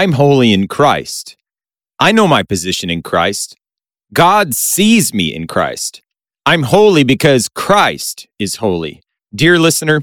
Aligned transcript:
I'm 0.00 0.12
holy 0.12 0.54
in 0.54 0.66
Christ. 0.66 1.36
I 1.98 2.10
know 2.10 2.26
my 2.26 2.42
position 2.42 2.88
in 2.88 3.02
Christ. 3.02 3.54
God 4.14 4.54
sees 4.54 5.12
me 5.12 5.34
in 5.34 5.46
Christ. 5.46 6.00
I'm 6.46 6.62
holy 6.62 7.04
because 7.04 7.50
Christ 7.50 8.26
is 8.38 8.56
holy. 8.56 9.02
Dear 9.34 9.58
listener, 9.58 10.00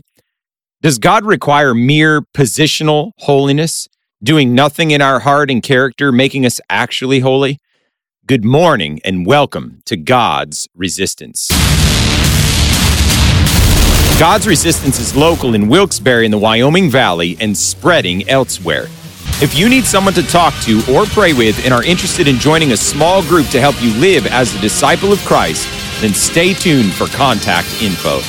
does 0.84 1.00
God 1.00 1.26
require 1.26 1.74
mere 1.74 2.22
positional 2.22 3.14
holiness, 3.22 3.88
doing 4.22 4.54
nothing 4.54 4.92
in 4.92 5.02
our 5.02 5.22
heart 5.22 5.50
and 5.50 5.64
character, 5.64 6.12
making 6.12 6.46
us 6.46 6.62
actually 6.70 7.22
holy? 7.22 7.58
Good 8.28 8.46
morning 8.46 9.00
and 9.04 9.26
welcome 9.26 9.82
to 9.86 9.98
God's 9.98 10.68
Resistance. 10.76 11.48
God's 14.20 14.46
Resistance 14.46 15.00
is 15.00 15.16
local 15.16 15.56
in 15.56 15.70
Wilkes-Barre 15.70 16.24
in 16.24 16.30
the 16.30 16.38
Wyoming 16.38 16.92
Valley 16.92 17.36
and 17.40 17.58
spreading 17.58 18.30
elsewhere. 18.30 18.86
If 19.40 19.56
you 19.56 19.70
need 19.70 19.86
someone 19.86 20.16
to 20.16 20.24
talk 20.24 20.56
to 20.64 20.82
or 20.92 21.06
pray 21.06 21.32
with 21.32 21.64
and 21.64 21.72
are 21.72 21.84
interested 21.84 22.28
in 22.28 22.38
joining 22.40 22.72
a 22.72 22.78
small 22.78 23.22
group 23.22 23.48
to 23.50 23.62
help 23.62 23.80
you 23.84 23.94
live 24.02 24.26
as 24.26 24.56
a 24.56 24.60
disciple 24.60 25.14
of 25.14 25.20
Christ, 25.20 25.70
then 26.02 26.12
stay 26.16 26.56
tuned 26.56 26.92
for 26.92 27.06
contact 27.06 27.68
info. 27.80 28.20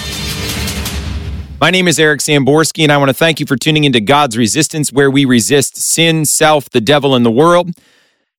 My 1.63 1.71
name 1.71 1.89
is 1.89 1.99
Eric 1.99 2.21
Samborski, 2.21 2.83
and 2.83 2.93
I 2.93 2.99
want 2.99 3.09
to 3.09 3.15
thank 3.15 3.41
you 3.41 3.47
for 3.47 3.57
tuning 3.57 3.85
into 3.85 4.01
God's 4.01 4.37
Resistance, 4.37 4.93
where 4.93 5.11
we 5.11 5.25
resist 5.25 5.79
sin, 5.79 6.27
self, 6.27 6.69
the 6.69 6.81
devil, 6.81 7.15
and 7.15 7.25
the 7.25 7.31
world. 7.31 7.71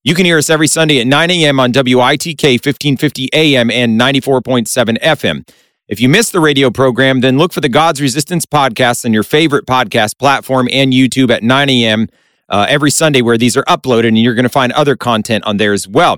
You 0.03 0.13
can 0.13 0.25
hear 0.25 0.37
us 0.37 0.51
every 0.51 0.67
Sunday 0.67 1.01
at 1.01 1.07
9 1.07 1.31
a.m. 1.31 1.59
on 1.59 1.73
WITK 1.73 2.63
1550 2.63 3.29
AM 3.33 3.71
and 3.71 3.99
94.7 3.99 4.99
FM. 4.99 5.49
If 5.87 5.99
you 5.99 6.07
missed 6.07 6.33
the 6.33 6.39
radio 6.39 6.69
program, 6.69 7.21
then 7.21 7.39
look 7.39 7.51
for 7.51 7.61
the 7.61 7.67
God's 7.67 7.99
Resistance 7.99 8.45
podcast 8.45 9.05
on 9.05 9.13
your 9.13 9.23
favorite 9.23 9.65
podcast 9.65 10.19
platform 10.19 10.69
and 10.71 10.93
YouTube 10.93 11.31
at 11.31 11.41
9 11.41 11.67
a.m. 11.67 12.07
Uh, 12.49 12.65
every 12.67 12.91
Sunday, 12.91 13.21
where 13.21 13.37
these 13.37 13.55
are 13.55 13.63
uploaded, 13.63 14.07
and 14.07 14.17
you're 14.17 14.35
going 14.35 14.43
to 14.43 14.49
find 14.49 14.71
other 14.73 14.95
content 14.95 15.43
on 15.45 15.57
there 15.57 15.73
as 15.73 15.87
well. 15.87 16.17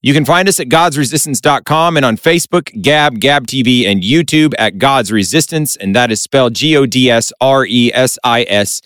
You 0.00 0.14
can 0.14 0.24
find 0.24 0.48
us 0.48 0.60
at 0.60 0.68
godsresistance.com 0.68 1.96
and 1.96 2.06
on 2.06 2.16
Facebook, 2.16 2.82
Gab, 2.82 3.18
Gab 3.18 3.48
TV, 3.48 3.84
and 3.84 4.00
YouTube 4.00 4.54
at 4.56 4.78
God's 4.78 5.10
Resistance, 5.10 5.74
and 5.74 5.94
that 5.96 6.12
is 6.12 6.22
spelled 6.22 6.54
G 6.54 6.76
O 6.76 6.86
D 6.86 7.10
S 7.10 7.32
R 7.40 7.66
E 7.66 7.90
S 7.92 8.16
I 8.22 8.44
S 8.48 8.80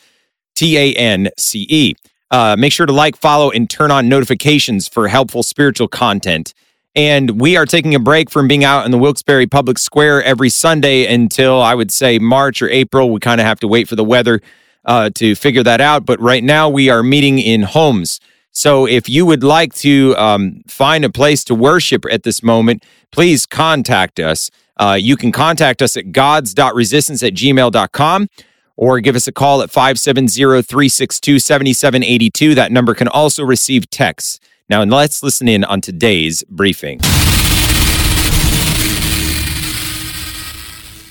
T 0.55 0.79
A 0.79 0.95
N 0.95 1.29
C 1.39 1.67
E. 1.69 1.95
Uh, 2.31 2.57
make 2.59 2.73
sure 2.73 2.87
to 2.87 2.93
like, 2.93 3.15
follow, 3.17 3.51
and 3.51 3.69
turn 3.69 3.91
on 3.91 4.09
notifications 4.09 4.89
for 4.89 5.07
helpful 5.07 5.43
spiritual 5.43 5.87
content. 5.87 6.55
And 6.95 7.39
we 7.41 7.59
are 7.59 7.67
taking 7.67 7.95
a 7.95 7.99
break 7.99 8.31
from 8.31 8.49
being 8.49 8.65
out 8.65 8.87
in 8.87 8.91
the 8.91 8.99
Wilkes-Barre 8.99 9.47
Public 9.47 9.79
Square 9.79 10.25
every 10.25 10.49
Sunday 10.49 11.13
until 11.13 11.61
I 11.61 11.75
would 11.75 11.91
say 11.91 12.19
March 12.19 12.63
or 12.63 12.71
April. 12.71 13.11
We 13.11 13.21
kind 13.21 13.41
of 13.41 13.47
have 13.47 13.61
to 13.61 13.69
wait 13.69 13.87
for 13.87 13.97
the 13.97 14.05
weather 14.05 14.41
uh, 14.85 15.11
to 15.15 15.35
figure 15.35 15.63
that 15.63 15.81
out. 15.81 16.07
But 16.07 16.21
right 16.21 16.45
now, 16.45 16.69
we 16.69 16.91
are 16.91 17.03
meeting 17.03 17.39
in 17.39 17.63
homes. 17.63 18.21
So 18.53 18.87
if 18.87 19.09
you 19.09 19.25
would 19.25 19.43
like 19.43 19.73
to 19.77 20.15
um, 20.17 20.63
find 20.67 21.05
a 21.05 21.11
place 21.11 21.43
to 21.45 21.55
worship 21.55 22.05
at 22.11 22.23
this 22.23 22.43
moment, 22.43 22.85
please 23.11 23.47
contact 23.47 24.21
us. 24.21 24.51
Uh, 24.77 24.99
you 25.01 25.17
can 25.17 25.33
contact 25.33 25.81
us 25.81 25.97
at 25.97 26.13
gods.resistance 26.13 27.23
at 27.23 27.33
gmail.com 27.35 28.29
or 28.77 29.01
give 29.01 29.17
us 29.17 29.27
a 29.27 29.33
call 29.33 29.63
at 29.63 29.71
570-362-7782. 29.71 32.55
That 32.55 32.73
number 32.73 32.95
can 32.95 33.09
also 33.09 33.43
receive 33.45 33.89
texts. 33.91 34.39
Now, 34.69 34.83
let's 34.83 35.23
listen 35.23 35.49
in 35.49 35.65
on 35.65 35.81
today's 35.81 36.43
briefing. 36.45 37.01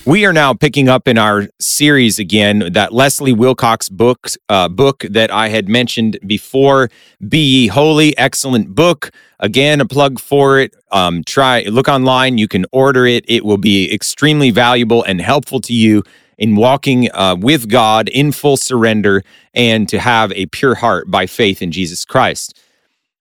We 0.04 0.26
are 0.26 0.34
now 0.34 0.56
picking 0.56 0.90
up 0.90 1.08
in 1.08 1.20
our 1.20 1.48
series 1.60 2.18
again 2.18 2.74
that 2.74 2.92
Leslie 2.92 3.34
Wilcox 3.34 3.88
book 3.88 4.30
uh, 4.50 4.68
book 4.68 5.06
that 5.08 5.30
I 5.30 5.50
had 5.50 5.70
mentioned 5.70 6.18
before. 6.26 6.90
Be 7.30 7.38
Ye 7.38 7.68
Holy, 7.68 8.18
excellent 8.18 8.74
book. 8.74 9.12
Again, 9.40 9.80
a 9.80 9.86
plug 9.86 10.20
for 10.20 10.60
it. 10.60 10.74
Um, 10.92 11.24
try 11.24 11.62
look 11.64 11.88
online. 11.88 12.40
You 12.40 12.48
can 12.48 12.66
order 12.72 13.06
it. 13.06 13.26
It 13.28 13.46
will 13.46 13.60
be 13.60 13.94
extremely 13.94 14.50
valuable 14.50 15.04
and 15.04 15.22
helpful 15.22 15.62
to 15.62 15.74
you 15.74 16.02
in 16.40 16.56
walking 16.56 17.12
uh, 17.14 17.36
with 17.40 17.70
God 17.70 18.10
in 18.10 18.32
full 18.32 18.58
surrender 18.58 19.22
and 19.54 19.88
to 19.90 20.00
have 20.00 20.32
a 20.32 20.48
pure 20.48 20.74
heart 20.74 21.12
by 21.12 21.28
faith 21.28 21.62
in 21.62 21.72
Jesus 21.72 22.06
Christ. 22.06 22.60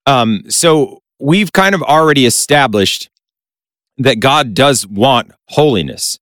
Um, 0.07 0.45
so 0.49 1.03
we've 1.21 1.53
kind 1.53 1.75
of 1.75 1.83
already 1.83 2.25
established 2.25 3.11
that 3.99 4.19
God 4.19 4.55
does 4.55 4.87
want 4.87 5.33
holiness. 5.49 6.19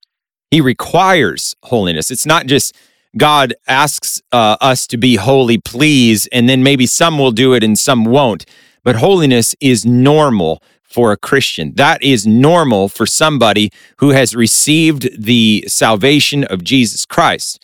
He 0.51 0.61
requires 0.61 1.55
holiness. 1.63 2.11
It's 2.11 2.25
not 2.25 2.47
just 2.47 2.75
God 3.17 3.53
asks 3.67 4.21
uh, 4.31 4.57
us 4.61 4.87
to 4.87 4.97
be 4.97 5.15
holy, 5.15 5.57
please, 5.57 6.27
and 6.27 6.47
then 6.47 6.63
maybe 6.63 6.85
some 6.85 7.17
will 7.17 7.31
do 7.31 7.53
it 7.53 7.63
and 7.63 7.77
some 7.77 8.05
won't. 8.05 8.45
But 8.83 8.97
holiness 8.97 9.55
is 9.59 9.85
normal 9.85 10.61
for 10.83 11.11
a 11.11 11.17
Christian. 11.17 11.73
That 11.75 12.01
is 12.01 12.25
normal 12.25 12.89
for 12.89 13.05
somebody 13.05 13.71
who 13.97 14.09
has 14.09 14.35
received 14.35 15.23
the 15.23 15.65
salvation 15.67 16.43
of 16.43 16.63
Jesus 16.63 17.05
Christ. 17.05 17.63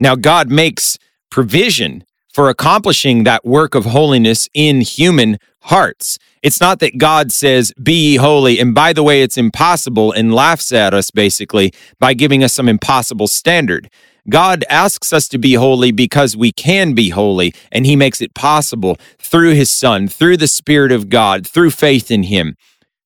Now, 0.00 0.16
God 0.16 0.50
makes 0.50 0.98
provision 1.30 2.04
for 2.32 2.48
accomplishing 2.48 3.24
that 3.24 3.44
work 3.44 3.74
of 3.74 3.84
holiness 3.84 4.48
in 4.54 4.80
human 4.80 5.38
hearts. 5.64 6.18
It's 6.42 6.60
not 6.60 6.80
that 6.80 6.98
God 6.98 7.30
says, 7.30 7.72
Be 7.80 8.10
ye 8.10 8.16
holy. 8.16 8.58
And 8.58 8.74
by 8.74 8.92
the 8.92 9.02
way, 9.02 9.22
it's 9.22 9.38
impossible 9.38 10.12
and 10.12 10.34
laughs 10.34 10.72
at 10.72 10.92
us 10.92 11.10
basically 11.10 11.72
by 11.98 12.14
giving 12.14 12.42
us 12.42 12.52
some 12.52 12.68
impossible 12.68 13.28
standard. 13.28 13.88
God 14.28 14.64
asks 14.68 15.12
us 15.12 15.28
to 15.28 15.38
be 15.38 15.54
holy 15.54 15.90
because 15.90 16.36
we 16.36 16.52
can 16.52 16.94
be 16.94 17.08
holy, 17.10 17.54
and 17.72 17.86
He 17.86 17.96
makes 17.96 18.20
it 18.20 18.34
possible 18.34 18.96
through 19.18 19.54
His 19.54 19.70
Son, 19.70 20.06
through 20.08 20.36
the 20.36 20.46
Spirit 20.48 20.92
of 20.92 21.08
God, 21.08 21.46
through 21.46 21.70
faith 21.70 22.10
in 22.10 22.24
Him. 22.24 22.56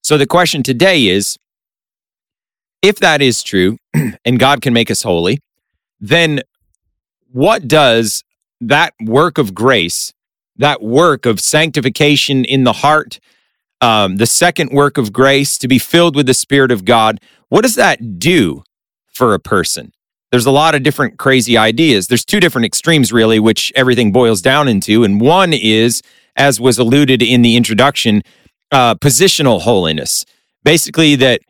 So 0.03 0.19
the 0.19 0.27
question 0.27 0.63
today 0.63 1.07
is 1.07 1.39
if 2.83 2.97
that 3.01 3.23
is 3.23 3.43
true, 3.43 3.79
and 4.25 4.39
God 4.39 4.61
can 4.61 4.73
make 4.73 4.91
us 4.91 5.03
holy, 5.03 5.41
then 6.01 6.41
what 7.33 7.67
does 7.67 8.23
that 8.61 8.95
work 9.03 9.39
of 9.39 9.55
grace 9.55 10.13
that 10.59 10.83
work 10.83 11.27
of 11.27 11.41
sanctification 11.41 12.45
in 12.45 12.65
the 12.65 12.73
heart, 12.73 13.19
um, 13.81 14.17
the 14.17 14.27
second 14.27 14.71
work 14.71 14.99
of 14.99 15.13
grace, 15.13 15.59
to 15.59 15.69
be 15.69 15.79
filled 15.79 16.17
with 16.17 16.27
the 16.27 16.35
Spirit 16.35 16.71
of 16.71 16.85
God, 16.85 17.21
what 17.49 17.63
does 17.63 17.75
that 17.75 18.19
do 18.19 18.63
for 19.07 19.35
a 19.35 19.39
person? 19.39 19.93
There's 20.31 20.47
a 20.47 20.51
lot 20.51 20.75
of 20.75 20.83
different 20.83 21.19
crazy 21.19 21.57
ideas. 21.57 22.09
There's 22.09 22.25
two 22.25 22.41
different 22.41 22.65
extremes, 22.65 23.13
really, 23.13 23.39
which 23.39 23.73
everything 23.77 24.13
boils 24.13 24.43
down 24.43 24.69
into. 24.69 25.05
And 25.05 25.21
one 25.21 25.53
is, 25.53 26.03
as 26.35 26.61
was 26.61 26.79
alluded 26.79 27.23
in 27.23 27.43
the 27.43 27.57
introduction, 27.57 28.23
uh, 28.73 28.97
positional 28.97 29.61
holiness. 29.61 30.25
Basically, 30.65 31.15
that 31.17 31.43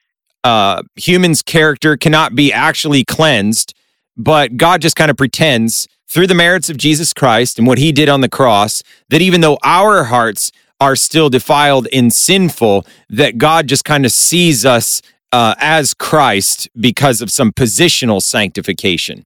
uh, 0.45 0.83
humans' 0.95 1.43
character 1.43 1.97
cannot 1.97 2.35
be 2.35 2.53
actually 2.53 3.05
cleansed, 3.05 3.75
but 4.17 4.57
God 4.57 4.83
just 4.83 4.95
kind 4.95 5.11
of 5.11 5.17
pretends 5.17 5.89
through 6.09 6.27
the 6.27 6.35
merits 6.35 6.71
of 6.71 6.77
Jesus 6.77 7.13
Christ 7.13 7.59
and 7.59 7.67
what 7.67 7.79
he 7.79 7.93
did 7.93 8.09
on 8.09 8.21
the 8.21 8.29
cross, 8.29 8.83
that 9.11 9.23
even 9.23 9.41
though 9.41 9.59
our 9.63 10.05
hearts 10.05 10.53
are 10.81 10.97
still 10.97 11.31
defiled 11.31 11.89
and 11.93 12.13
sinful, 12.13 12.87
that 13.09 13.39
God 13.39 13.67
just 13.67 13.85
kind 13.85 14.05
of 14.05 14.13
sees 14.13 14.65
us 14.65 15.03
uh, 15.33 15.55
as 15.59 15.95
Christ 15.95 16.69
because 16.79 17.21
of 17.21 17.31
some 17.31 17.53
positional 17.53 18.23
sanctification. 18.23 19.25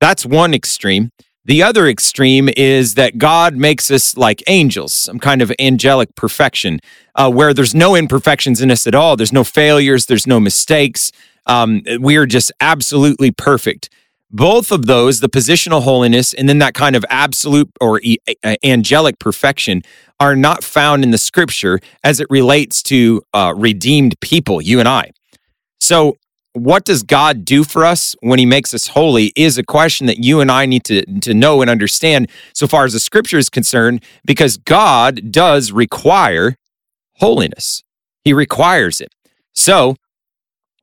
That's 0.00 0.24
one 0.24 0.54
extreme. 0.54 1.10
The 1.44 1.62
other 1.62 1.88
extreme 1.88 2.48
is 2.56 2.94
that 2.94 3.18
God 3.18 3.56
makes 3.56 3.90
us 3.90 4.16
like 4.16 4.42
angels, 4.46 4.92
some 4.92 5.18
kind 5.18 5.42
of 5.42 5.52
angelic 5.58 6.14
perfection, 6.14 6.80
uh, 7.14 7.30
where 7.30 7.52
there's 7.52 7.74
no 7.74 7.96
imperfections 7.96 8.60
in 8.60 8.70
us 8.70 8.86
at 8.86 8.94
all. 8.94 9.16
There's 9.16 9.32
no 9.32 9.44
failures, 9.44 10.06
there's 10.06 10.26
no 10.26 10.38
mistakes. 10.38 11.12
Um, 11.46 11.82
we 11.98 12.16
are 12.16 12.26
just 12.26 12.52
absolutely 12.60 13.30
perfect 13.30 13.88
both 14.30 14.70
of 14.70 14.86
those, 14.86 15.20
the 15.20 15.28
positional 15.28 15.82
holiness 15.82 16.32
and 16.32 16.48
then 16.48 16.58
that 16.58 16.74
kind 16.74 16.94
of 16.94 17.04
absolute 17.08 17.70
or 17.80 18.00
angelic 18.64 19.18
perfection, 19.18 19.82
are 20.18 20.36
not 20.36 20.62
found 20.62 21.02
in 21.02 21.10
the 21.10 21.18
scripture 21.18 21.80
as 22.04 22.20
it 22.20 22.26
relates 22.30 22.82
to 22.84 23.22
uh, 23.32 23.54
redeemed 23.56 24.20
people, 24.20 24.60
you 24.60 24.78
and 24.78 24.88
I. 24.88 25.10
So, 25.80 26.16
what 26.52 26.84
does 26.84 27.04
God 27.04 27.44
do 27.44 27.62
for 27.62 27.84
us 27.84 28.16
when 28.20 28.38
He 28.38 28.46
makes 28.46 28.74
us 28.74 28.88
holy 28.88 29.32
is 29.36 29.56
a 29.56 29.62
question 29.62 30.06
that 30.08 30.18
you 30.18 30.40
and 30.40 30.50
I 30.50 30.66
need 30.66 30.84
to, 30.84 31.04
to 31.20 31.32
know 31.32 31.62
and 31.62 31.70
understand 31.70 32.28
so 32.54 32.66
far 32.66 32.84
as 32.84 32.92
the 32.92 33.00
scripture 33.00 33.38
is 33.38 33.48
concerned, 33.48 34.04
because 34.24 34.56
God 34.56 35.30
does 35.30 35.70
require 35.70 36.56
holiness. 37.14 37.82
He 38.24 38.32
requires 38.32 39.00
it. 39.00 39.14
So, 39.54 39.96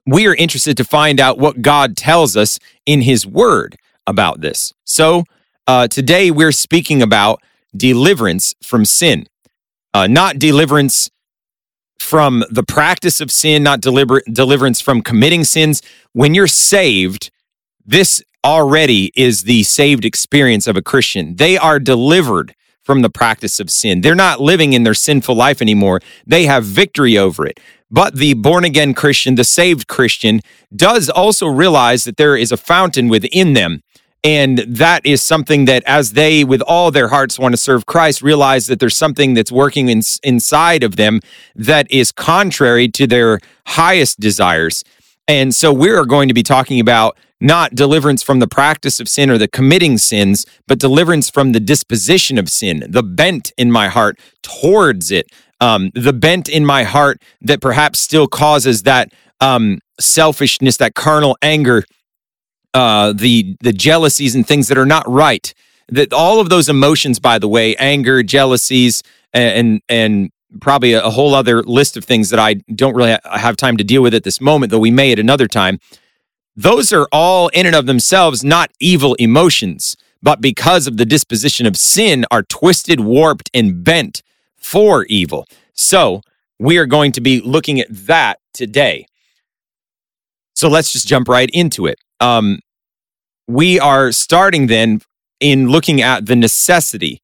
we 0.07 0.25
are 0.25 0.33
interested 0.33 0.77
to 0.77 0.83
find 0.83 1.19
out 1.19 1.37
what 1.37 1.61
God 1.61 1.97
tells 1.97 2.35
us 2.37 2.57
in 2.85 3.01
His 3.01 3.27
Word 3.27 3.75
about 4.07 4.41
this. 4.41 4.73
So, 4.85 5.25
uh, 5.67 5.87
today 5.89 6.31
we're 6.31 6.53
speaking 6.53 7.01
about 7.01 7.41
deliverance 7.75 8.55
from 8.63 8.85
sin, 8.85 9.27
uh, 9.93 10.07
not 10.07 10.39
deliverance 10.39 11.11
from 11.99 12.45
the 12.49 12.63
practice 12.63 13.19
of 13.19 13.29
sin, 13.31 13.63
not 13.63 13.81
deliver- 13.81 14.23
deliverance 14.31 14.79
from 14.79 15.01
committing 15.01 15.43
sins. 15.43 15.81
When 16.13 16.33
you're 16.33 16.47
saved, 16.47 17.29
this 17.85 18.23
already 18.45 19.11
is 19.15 19.43
the 19.43 19.63
saved 19.63 20.05
experience 20.05 20.67
of 20.67 20.77
a 20.77 20.81
Christian. 20.81 21.35
They 21.35 21.57
are 21.57 21.79
delivered 21.79 22.55
from 22.81 23.01
the 23.01 23.09
practice 23.09 23.59
of 23.59 23.69
sin. 23.69 23.99
They're 23.99 24.15
not 24.15 24.39
living 24.39 24.71
in 24.71 24.83
their 24.83 24.93
sinful 24.93 25.35
life 25.35 25.61
anymore. 25.61 25.99
They 26.25 26.45
have 26.45 26.63
victory 26.63 27.17
over 27.17 27.45
it. 27.45 27.59
But 27.89 28.15
the 28.15 28.33
born 28.33 28.65
again 28.65 28.93
Christian, 28.93 29.35
the 29.35 29.43
saved 29.43 29.87
Christian, 29.87 30.41
does 30.75 31.09
also 31.09 31.47
realize 31.47 32.03
that 32.03 32.17
there 32.17 32.35
is 32.35 32.51
a 32.51 32.57
fountain 32.57 33.07
within 33.07 33.53
them. 33.53 33.81
And 34.23 34.57
that 34.59 35.05
is 35.05 35.21
something 35.21 35.65
that, 35.65 35.83
as 35.85 36.13
they, 36.13 36.43
with 36.43 36.61
all 36.61 36.91
their 36.91 37.07
hearts, 37.07 37.39
want 37.39 37.53
to 37.53 37.57
serve 37.57 37.85
Christ, 37.85 38.21
realize 38.21 38.67
that 38.67 38.79
there's 38.79 38.97
something 38.97 39.35
that's 39.35 39.51
working 39.51 39.89
in, 39.89 40.01
inside 40.23 40.83
of 40.83 40.95
them 40.95 41.21
that 41.55 41.89
is 41.89 42.11
contrary 42.11 42.89
to 42.89 43.07
their 43.07 43.39
highest 43.67 44.19
desires. 44.19 44.83
And 45.27 45.55
so 45.55 45.71
we 45.71 45.91
are 45.91 46.05
going 46.05 46.27
to 46.27 46.33
be 46.33 46.43
talking 46.43 46.79
about 46.79 47.17
not 47.39 47.75
deliverance 47.75 48.23
from 48.23 48.39
the 48.39 48.47
practice 48.47 48.99
of 48.99 49.07
sin 49.07 49.29
or 49.29 49.37
the 49.37 49.47
committing 49.47 49.97
sins, 49.97 50.45
but 50.67 50.79
deliverance 50.79 51.29
from 51.29 51.51
the 51.51 51.59
disposition 51.59 52.37
of 52.37 52.49
sin, 52.49 52.83
the 52.89 53.03
bent 53.03 53.51
in 53.57 53.71
my 53.71 53.87
heart 53.87 54.19
towards 54.41 55.11
it, 55.11 55.27
um, 55.59 55.91
the 55.93 56.13
bent 56.13 56.49
in 56.49 56.65
my 56.65 56.83
heart 56.83 57.21
that 57.41 57.61
perhaps 57.61 57.99
still 57.99 58.27
causes 58.27 58.83
that 58.83 59.11
um, 59.41 59.79
selfishness, 59.99 60.77
that 60.77 60.95
carnal 60.95 61.37
anger, 61.41 61.83
uh, 62.73 63.13
the 63.13 63.55
the 63.61 63.73
jealousies 63.73 64.35
and 64.35 64.47
things 64.47 64.67
that 64.67 64.77
are 64.77 64.85
not 64.85 65.07
right. 65.09 65.53
That 65.89 66.11
all 66.11 66.39
of 66.39 66.49
those 66.49 66.67
emotions, 66.69 67.19
by 67.19 67.39
the 67.39 67.47
way, 67.47 67.75
anger, 67.77 68.21
jealousies, 68.23 69.03
and 69.33 69.81
and 69.89 70.31
probably 70.61 70.93
a, 70.93 71.09
whole 71.09 71.35
other 71.35 71.61
list 71.63 71.97
of 71.97 72.05
things 72.05 72.29
that 72.29 72.39
I 72.39 72.55
don't 72.73 72.95
really 72.95 73.17
have 73.25 73.57
time 73.57 73.77
to 73.77 73.83
deal 73.83 74.01
with 74.01 74.13
at 74.13 74.23
this 74.23 74.39
moment, 74.39 74.71
though 74.71 74.79
we 74.79 74.91
may 74.91 75.11
at 75.11 75.19
another 75.19 75.47
time. 75.47 75.79
Those 76.55 76.91
are 76.93 77.07
all 77.11 77.49
in 77.49 77.65
and 77.65 77.75
of 77.75 77.85
themselves 77.85 78.43
not 78.43 78.71
evil 78.79 79.13
emotions, 79.15 79.95
but 80.21 80.41
because 80.41 80.87
of 80.87 80.97
the 80.97 81.05
disposition 81.05 81.65
of 81.65 81.77
sin, 81.77 82.25
are 82.31 82.43
twisted, 82.43 82.99
warped, 83.01 83.49
and 83.53 83.83
bent 83.83 84.23
for 84.67 85.05
evil. 85.05 85.47
So 85.73 86.21
we 86.59 86.77
are 86.77 86.85
going 86.85 87.13
to 87.13 87.21
be 87.21 87.39
looking 87.39 87.79
at 87.79 87.87
that 87.89 88.39
today. 88.53 89.05
So 90.55 90.67
let's 90.67 90.91
just 90.91 91.07
jump 91.07 91.29
right 91.29 91.49
into 91.53 91.85
it. 91.85 91.99
Um, 92.19 92.59
we 93.47 93.79
are 93.79 94.11
starting 94.11 94.67
then 94.67 94.99
in 95.39 95.69
looking 95.69 96.01
at 96.01 96.25
the 96.25 96.35
necessity 96.35 97.21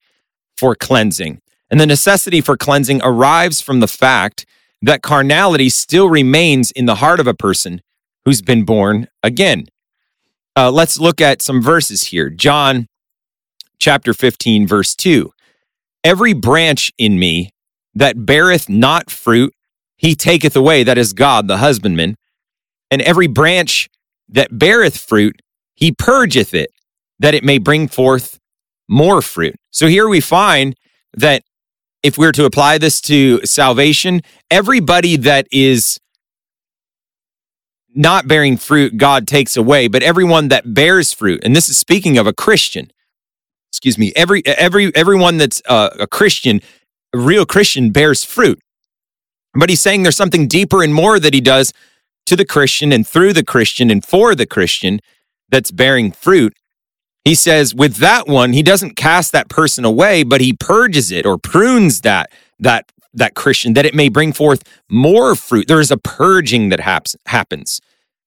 for 0.55 0.73
cleansing. 0.73 1.41
And 1.69 1.81
the 1.81 1.85
necessity 1.85 2.39
for 2.39 2.55
cleansing 2.55 3.01
arrives 3.03 3.59
from 3.59 3.81
the 3.81 3.89
fact 3.89 4.45
that 4.81 5.01
carnality 5.01 5.69
still 5.69 6.07
remains 6.07 6.71
in 6.71 6.85
the 6.85 6.95
heart 6.95 7.19
of 7.19 7.27
a 7.27 7.33
person 7.33 7.81
who's 8.23 8.41
been 8.41 8.63
born 8.63 9.09
again. 9.21 9.65
Uh, 10.55 10.71
let's 10.71 10.97
look 10.97 11.19
at 11.19 11.41
some 11.41 11.61
verses 11.61 12.05
here. 12.05 12.29
John 12.29 12.87
chapter 13.79 14.13
15, 14.13 14.65
verse 14.65 14.95
2. 14.95 15.32
Every 16.03 16.33
branch 16.33 16.91
in 16.97 17.17
me 17.17 17.51
that 17.95 18.25
beareth 18.25 18.67
not 18.69 19.09
fruit, 19.09 19.53
he 19.95 20.15
taketh 20.15 20.55
away, 20.55 20.83
that 20.83 20.97
is 20.97 21.13
God, 21.13 21.47
the 21.47 21.57
husbandman. 21.57 22.15
And 22.91 23.01
every 23.01 23.27
branch 23.27 23.89
that 24.29 24.57
beareth 24.57 24.97
fruit, 24.97 25.41
he 25.75 25.91
purgeth 25.91 26.53
it, 26.53 26.69
that 27.19 27.33
it 27.33 27.43
may 27.43 27.57
bring 27.57 27.87
forth 27.87 28.39
more 28.89 29.21
fruit. 29.21 29.55
So 29.71 29.87
here 29.87 30.07
we 30.07 30.19
find 30.19 30.75
that 31.13 31.43
if 32.03 32.17
we're 32.17 32.33
to 32.33 32.45
apply 32.45 32.77
this 32.77 32.99
to 33.01 33.45
salvation, 33.45 34.21
everybody 34.51 35.15
that 35.15 35.47
is 35.51 35.99
not 37.95 38.27
bearing 38.27 38.57
fruit, 38.57 38.97
God 38.97 39.27
takes 39.27 39.55
away, 39.55 39.87
but 39.87 40.03
everyone 40.03 40.49
that 40.49 40.73
bears 40.73 41.13
fruit, 41.13 41.41
and 41.43 41.55
this 41.55 41.69
is 41.69 41.77
speaking 41.77 42.17
of 42.17 42.27
a 42.27 42.33
Christian, 42.33 42.91
excuse 43.73 43.97
me, 43.97 44.13
every 44.15 44.45
every 44.45 44.95
everyone 44.95 45.37
that's 45.37 45.59
uh, 45.67 45.89
a 45.99 46.05
Christian, 46.05 46.61
a 47.11 47.17
real 47.17 47.43
Christian 47.43 47.89
bears 47.89 48.23
fruit. 48.23 48.59
But 49.55 49.69
he's 49.69 49.81
saying 49.81 50.03
there's 50.03 50.15
something 50.15 50.47
deeper 50.47 50.83
and 50.83 50.93
more 50.93 51.19
that 51.19 51.33
he 51.33 51.41
does 51.41 51.73
to 52.27 52.35
the 52.35 52.45
Christian 52.45 52.91
and 52.91 53.05
through 53.07 53.33
the 53.33 53.43
Christian 53.43 53.89
and 53.89 54.05
for 54.05 54.35
the 54.35 54.45
Christian 54.45 54.99
that's 55.49 55.71
bearing 55.71 56.11
fruit. 56.11 56.53
He 57.25 57.33
says 57.33 57.73
with 57.73 57.95
that 57.95 58.27
one, 58.27 58.53
he 58.53 58.61
doesn't 58.61 58.95
cast 58.95 59.31
that 59.31 59.49
person 59.49 59.85
away, 59.85 60.23
but 60.23 60.39
he 60.39 60.53
purges 60.53 61.11
it 61.11 61.25
or 61.25 61.39
prunes 61.39 62.01
that 62.01 62.31
that 62.59 62.91
that 63.11 63.33
Christian 63.33 63.73
that 63.73 63.87
it 63.87 63.95
may 63.95 64.07
bring 64.07 64.33
forth 64.33 64.61
more 64.87 65.33
fruit. 65.33 65.67
There 65.67 65.79
is 65.79 65.89
a 65.89 65.97
purging 65.97 66.69
that 66.69 66.79
haps, 66.79 67.15
happens. 67.25 67.81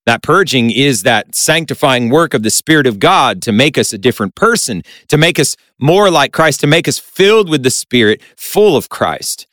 That 0.06 0.22
purging 0.22 0.70
is 0.70 1.02
that 1.02 1.34
sanctifying 1.34 2.10
work 2.10 2.32
of 2.32 2.44
the 2.44 2.50
Spirit 2.50 2.86
of 2.86 3.00
God 3.00 3.42
to 3.42 3.52
make 3.52 3.76
us 3.76 3.92
a 3.92 3.98
different 3.98 4.36
person, 4.36 4.82
to 5.08 5.16
make 5.16 5.38
us 5.38 5.56
more 5.80 6.10
like 6.10 6.32
Christ, 6.32 6.60
to 6.60 6.68
make 6.68 6.86
us 6.86 6.98
filled 6.98 7.50
with 7.50 7.64
the 7.64 7.70
Spirit, 7.70 8.22
full 8.36 8.76
of 8.76 8.88
Christ. 8.88 9.48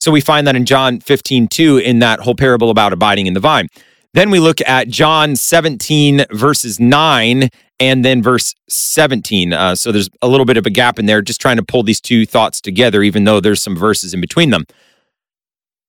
So 0.00 0.12
we 0.12 0.20
find 0.20 0.46
that 0.46 0.54
in 0.54 0.66
John 0.66 1.00
15, 1.00 1.48
2, 1.48 1.78
in 1.78 1.98
that 2.00 2.20
whole 2.20 2.34
parable 2.34 2.70
about 2.70 2.92
abiding 2.92 3.26
in 3.26 3.34
the 3.34 3.40
vine. 3.40 3.68
Then 4.14 4.30
we 4.30 4.38
look 4.38 4.60
at 4.66 4.88
John 4.88 5.34
17, 5.34 6.26
verses 6.30 6.78
9 6.78 7.48
and 7.80 8.04
then 8.04 8.22
verse 8.22 8.54
17. 8.68 9.52
Uh, 9.52 9.74
so 9.74 9.92
there's 9.92 10.10
a 10.20 10.28
little 10.28 10.46
bit 10.46 10.56
of 10.56 10.66
a 10.66 10.70
gap 10.70 10.98
in 10.98 11.06
there, 11.06 11.22
just 11.22 11.40
trying 11.40 11.56
to 11.56 11.62
pull 11.62 11.82
these 11.82 12.00
two 12.00 12.26
thoughts 12.26 12.60
together, 12.60 13.02
even 13.02 13.24
though 13.24 13.40
there's 13.40 13.62
some 13.62 13.76
verses 13.76 14.12
in 14.12 14.20
between 14.20 14.50
them. 14.50 14.66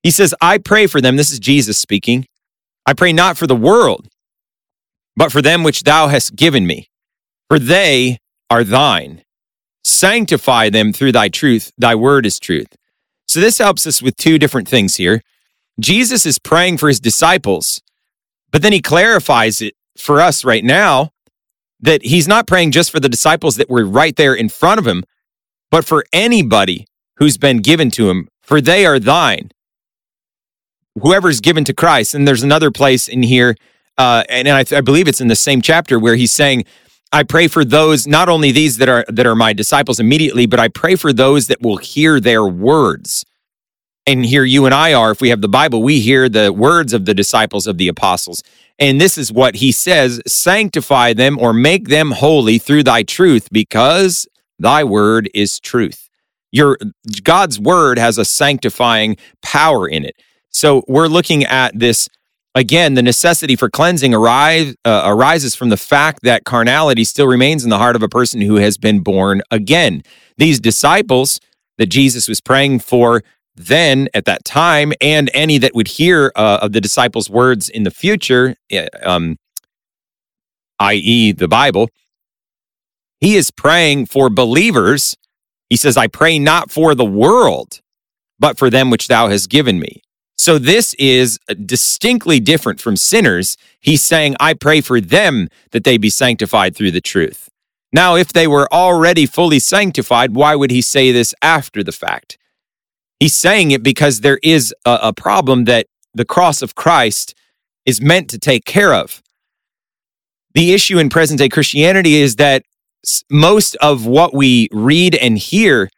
He 0.03 0.11
says, 0.11 0.33
I 0.39 0.59
pray 0.59 0.87
for 0.87 1.01
them. 1.01 1.17
This 1.17 1.31
is 1.31 1.39
Jesus 1.39 1.77
speaking. 1.77 2.25
I 2.89 2.93
pray 2.93 3.13
not 3.13 3.37
for 3.37 3.45
the 3.45 3.55
world, 3.55 4.07
but 5.15 5.31
for 5.31 5.43
them 5.43 5.63
which 5.63 5.83
thou 5.83 6.07
hast 6.07 6.35
given 6.35 6.65
me, 6.65 6.89
for 7.47 7.59
they 7.59 8.17
are 8.49 8.63
thine. 8.63 9.23
Sanctify 9.83 10.71
them 10.71 10.91
through 10.91 11.11
thy 11.11 11.29
truth. 11.29 11.71
Thy 11.77 11.93
word 11.93 12.25
is 12.25 12.39
truth. 12.39 12.75
So 13.27 13.39
this 13.39 13.59
helps 13.59 13.85
us 13.85 14.01
with 14.01 14.17
two 14.17 14.39
different 14.39 14.67
things 14.67 14.95
here. 14.95 15.21
Jesus 15.79 16.25
is 16.25 16.39
praying 16.39 16.79
for 16.79 16.87
his 16.87 16.99
disciples, 16.99 17.79
but 18.51 18.63
then 18.63 18.73
he 18.73 18.81
clarifies 18.81 19.61
it 19.61 19.75
for 19.95 20.19
us 20.19 20.43
right 20.43 20.63
now 20.63 21.11
that 21.79 22.01
he's 22.01 22.27
not 22.27 22.47
praying 22.47 22.71
just 22.71 22.89
for 22.89 22.99
the 22.99 23.07
disciples 23.07 23.57
that 23.57 23.69
were 23.69 23.85
right 23.85 24.15
there 24.15 24.33
in 24.33 24.49
front 24.49 24.79
of 24.79 24.87
him, 24.87 25.03
but 25.69 25.85
for 25.85 26.05
anybody 26.11 26.87
who's 27.17 27.37
been 27.37 27.59
given 27.59 27.91
to 27.91 28.09
him, 28.09 28.29
for 28.41 28.59
they 28.59 28.83
are 28.83 28.97
thine. 28.97 29.51
Whoever's 31.01 31.39
given 31.39 31.63
to 31.65 31.73
Christ. 31.73 32.13
And 32.13 32.27
there's 32.27 32.43
another 32.43 32.71
place 32.71 33.07
in 33.07 33.23
here, 33.23 33.55
uh, 33.97 34.23
and, 34.29 34.47
I, 34.47 34.65
I 34.75 34.81
believe 34.81 35.07
it's 35.07 35.21
in 35.21 35.27
the 35.27 35.35
same 35.35 35.61
chapter 35.61 35.99
where 35.99 36.15
he's 36.15 36.31
saying, 36.31 36.65
I 37.11 37.23
pray 37.23 37.47
for 37.47 37.65
those, 37.65 38.05
not 38.05 38.29
only 38.29 38.51
these 38.51 38.77
that 38.77 38.87
are 38.87 39.03
that 39.07 39.25
are 39.25 39.35
my 39.35 39.51
disciples 39.51 39.99
immediately, 39.99 40.45
but 40.45 40.59
I 40.59 40.67
pray 40.67 40.95
for 40.95 41.11
those 41.11 41.47
that 41.47 41.61
will 41.61 41.77
hear 41.77 42.19
their 42.19 42.45
words. 42.45 43.25
And 44.05 44.25
here 44.25 44.43
you 44.43 44.65
and 44.65 44.75
I 44.75 44.93
are, 44.93 45.11
if 45.11 45.21
we 45.21 45.29
have 45.29 45.41
the 45.41 45.49
Bible, 45.49 45.81
we 45.81 45.99
hear 45.99 46.29
the 46.29 46.53
words 46.53 46.93
of 46.93 47.05
the 47.05 47.13
disciples 47.13 47.67
of 47.67 47.77
the 47.77 47.87
apostles. 47.87 48.43
And 48.77 49.01
this 49.01 49.17
is 49.17 49.31
what 49.31 49.55
he 49.55 49.71
says 49.71 50.21
sanctify 50.27 51.13
them 51.13 51.37
or 51.39 51.51
make 51.51 51.89
them 51.89 52.11
holy 52.11 52.59
through 52.59 52.83
thy 52.83 53.03
truth, 53.03 53.49
because 53.51 54.27
thy 54.59 54.83
word 54.83 55.29
is 55.33 55.59
truth. 55.59 56.09
Your 56.51 56.77
God's 57.23 57.59
word 57.59 57.97
has 57.97 58.17
a 58.17 58.25
sanctifying 58.25 59.17
power 59.41 59.87
in 59.87 60.05
it. 60.05 60.15
So 60.51 60.83
we're 60.87 61.07
looking 61.07 61.43
at 61.43 61.77
this 61.77 62.09
again. 62.55 62.95
The 62.95 63.01
necessity 63.01 63.55
for 63.55 63.69
cleansing 63.69 64.13
uh, 64.13 64.73
arises 64.85 65.55
from 65.55 65.69
the 65.69 65.77
fact 65.77 66.19
that 66.23 66.43
carnality 66.45 67.03
still 67.03 67.27
remains 67.27 67.63
in 67.63 67.69
the 67.69 67.77
heart 67.77 67.95
of 67.95 68.03
a 68.03 68.09
person 68.09 68.41
who 68.41 68.55
has 68.55 68.77
been 68.77 69.01
born 69.01 69.41
again. 69.51 70.03
These 70.37 70.59
disciples 70.59 71.39
that 71.77 71.87
Jesus 71.87 72.27
was 72.27 72.41
praying 72.41 72.79
for 72.79 73.23
then 73.55 74.07
at 74.13 74.23
that 74.25 74.45
time, 74.45 74.93
and 75.01 75.29
any 75.33 75.57
that 75.57 75.75
would 75.75 75.89
hear 75.89 76.31
uh, 76.35 76.59
of 76.61 76.71
the 76.71 76.79
disciples' 76.79 77.29
words 77.29 77.67
in 77.67 77.83
the 77.83 77.91
future, 77.91 78.55
um, 79.03 79.37
i.e., 80.79 81.33
the 81.33 81.47
Bible, 81.47 81.89
he 83.19 83.35
is 83.35 83.51
praying 83.51 84.05
for 84.05 84.29
believers. 84.29 85.15
He 85.69 85.75
says, 85.75 85.97
I 85.97 86.07
pray 86.07 86.39
not 86.39 86.71
for 86.71 86.95
the 86.95 87.05
world, 87.05 87.81
but 88.39 88.57
for 88.57 88.69
them 88.69 88.89
which 88.89 89.09
thou 89.09 89.27
hast 89.27 89.49
given 89.49 89.77
me. 89.77 90.03
So 90.39 90.57
this 90.57 90.93
is 90.93 91.37
uh, 91.49 91.55
distinctly 91.65 92.39
different 92.39 92.79
from 92.79 92.95
sinners. 92.95 93.57
He's 93.81 94.01
saying, 94.01 94.37
I 94.39 94.53
pray 94.53 94.79
for 94.79 95.01
them 95.01 95.49
that 95.71 95.83
they 95.83 95.97
be 95.97 96.09
sanctified 96.09 96.77
through 96.77 96.91
the 96.91 97.01
truth. 97.01 97.49
Now, 97.91 98.15
if 98.15 98.31
they 98.31 98.47
were 98.47 98.73
already 98.73 99.25
fully 99.25 99.59
sanctified, 99.59 100.33
why 100.33 100.55
would 100.55 100.71
he 100.71 100.81
say 100.81 101.11
this 101.11 101.35
after 101.41 101.83
the 101.83 101.91
fact? 101.91 102.37
He's 103.19 103.35
saying 103.35 103.71
it 103.71 103.83
because 103.83 104.21
there 104.21 104.39
is 104.41 104.73
a, 104.85 104.99
a 105.03 105.13
problem 105.13 105.65
that 105.65 105.87
the 106.13 106.23
cross 106.23 106.61
of 106.61 106.73
Christ 106.73 107.35
is 107.85 108.01
meant 108.01 108.29
to 108.29 108.39
take 108.39 108.63
care 108.63 108.93
of. 108.93 109.21
The 110.53 110.71
issue 110.71 110.99
in 110.99 111.09
present 111.09 111.39
day 111.39 111.49
Christianity 111.49 112.15
is 112.15 112.37
that 112.37 112.63
most 113.29 113.75
of 113.81 114.05
what 114.05 114.33
we 114.33 114.69
read 114.71 115.15
and 115.15 115.37
hear 115.37 115.89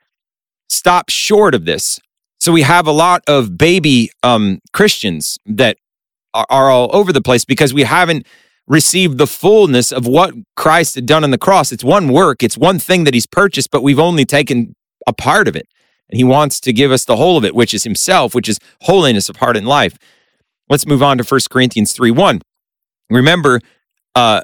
stops 0.67 1.13
short 1.13 1.53
of 1.53 1.65
this. 1.65 2.00
So 2.41 2.51
we 2.51 2.63
have 2.63 2.88
a 2.88 2.91
lot 2.91 3.24
of 3.27 3.55
baby 3.55 4.10
um, 4.24 4.62
Christians 4.74 5.38
that 5.45 5.77
are, 6.33 6.48
are 6.50 6.71
all 6.71 6.89
over 6.91 7.13
the 7.13 7.21
place 7.21 7.45
because 7.45 7.71
we 7.71 7.83
haven't 7.83 8.25
received 8.67 9.19
the 9.19 9.27
fullness 9.27 9.91
of 9.91 10.07
what 10.07 10.33
Christ 10.55 10.95
had 10.95 11.05
done 11.05 11.24
on 11.24 11.29
the 11.29 11.38
cross. 11.38 11.71
It's 11.71 11.83
one 11.83 12.12
work, 12.12 12.41
it's 12.41 12.57
one 12.57 12.79
thing 12.79 13.03
that 13.03 13.13
he's 13.13 13.27
purchased, 13.27 13.69
but 13.69 13.83
we've 13.83 14.00
only 14.00 14.25
taken 14.25 14.75
a 15.05 15.13
part 15.13 15.48
of 15.48 15.55
it. 15.55 15.67
And 16.10 16.17
he 16.17 16.24
wants 16.24 16.60
to 16.62 16.74
give 16.74 16.91
us 16.91 17.05
the 17.05 17.15
whole 17.15 17.38
of 17.38 17.45
it, 17.45 17.53
which 17.53 17.75
is 17.75 17.83
himself, 17.83 18.33
which 18.33 18.50
is 18.50 18.57
holiness 18.81 19.29
of 19.29 19.36
heart 19.36 19.55
and 19.55 19.67
life. 19.67 19.95
Let's 20.67 20.88
move 20.88 21.03
on 21.03 21.19
to 21.19 21.24
1 21.24 21.41
Corinthians 21.51 21.93
3 21.93 22.10
1. 22.10 22.41
Remember, 23.12 23.62
uh, 24.15 24.41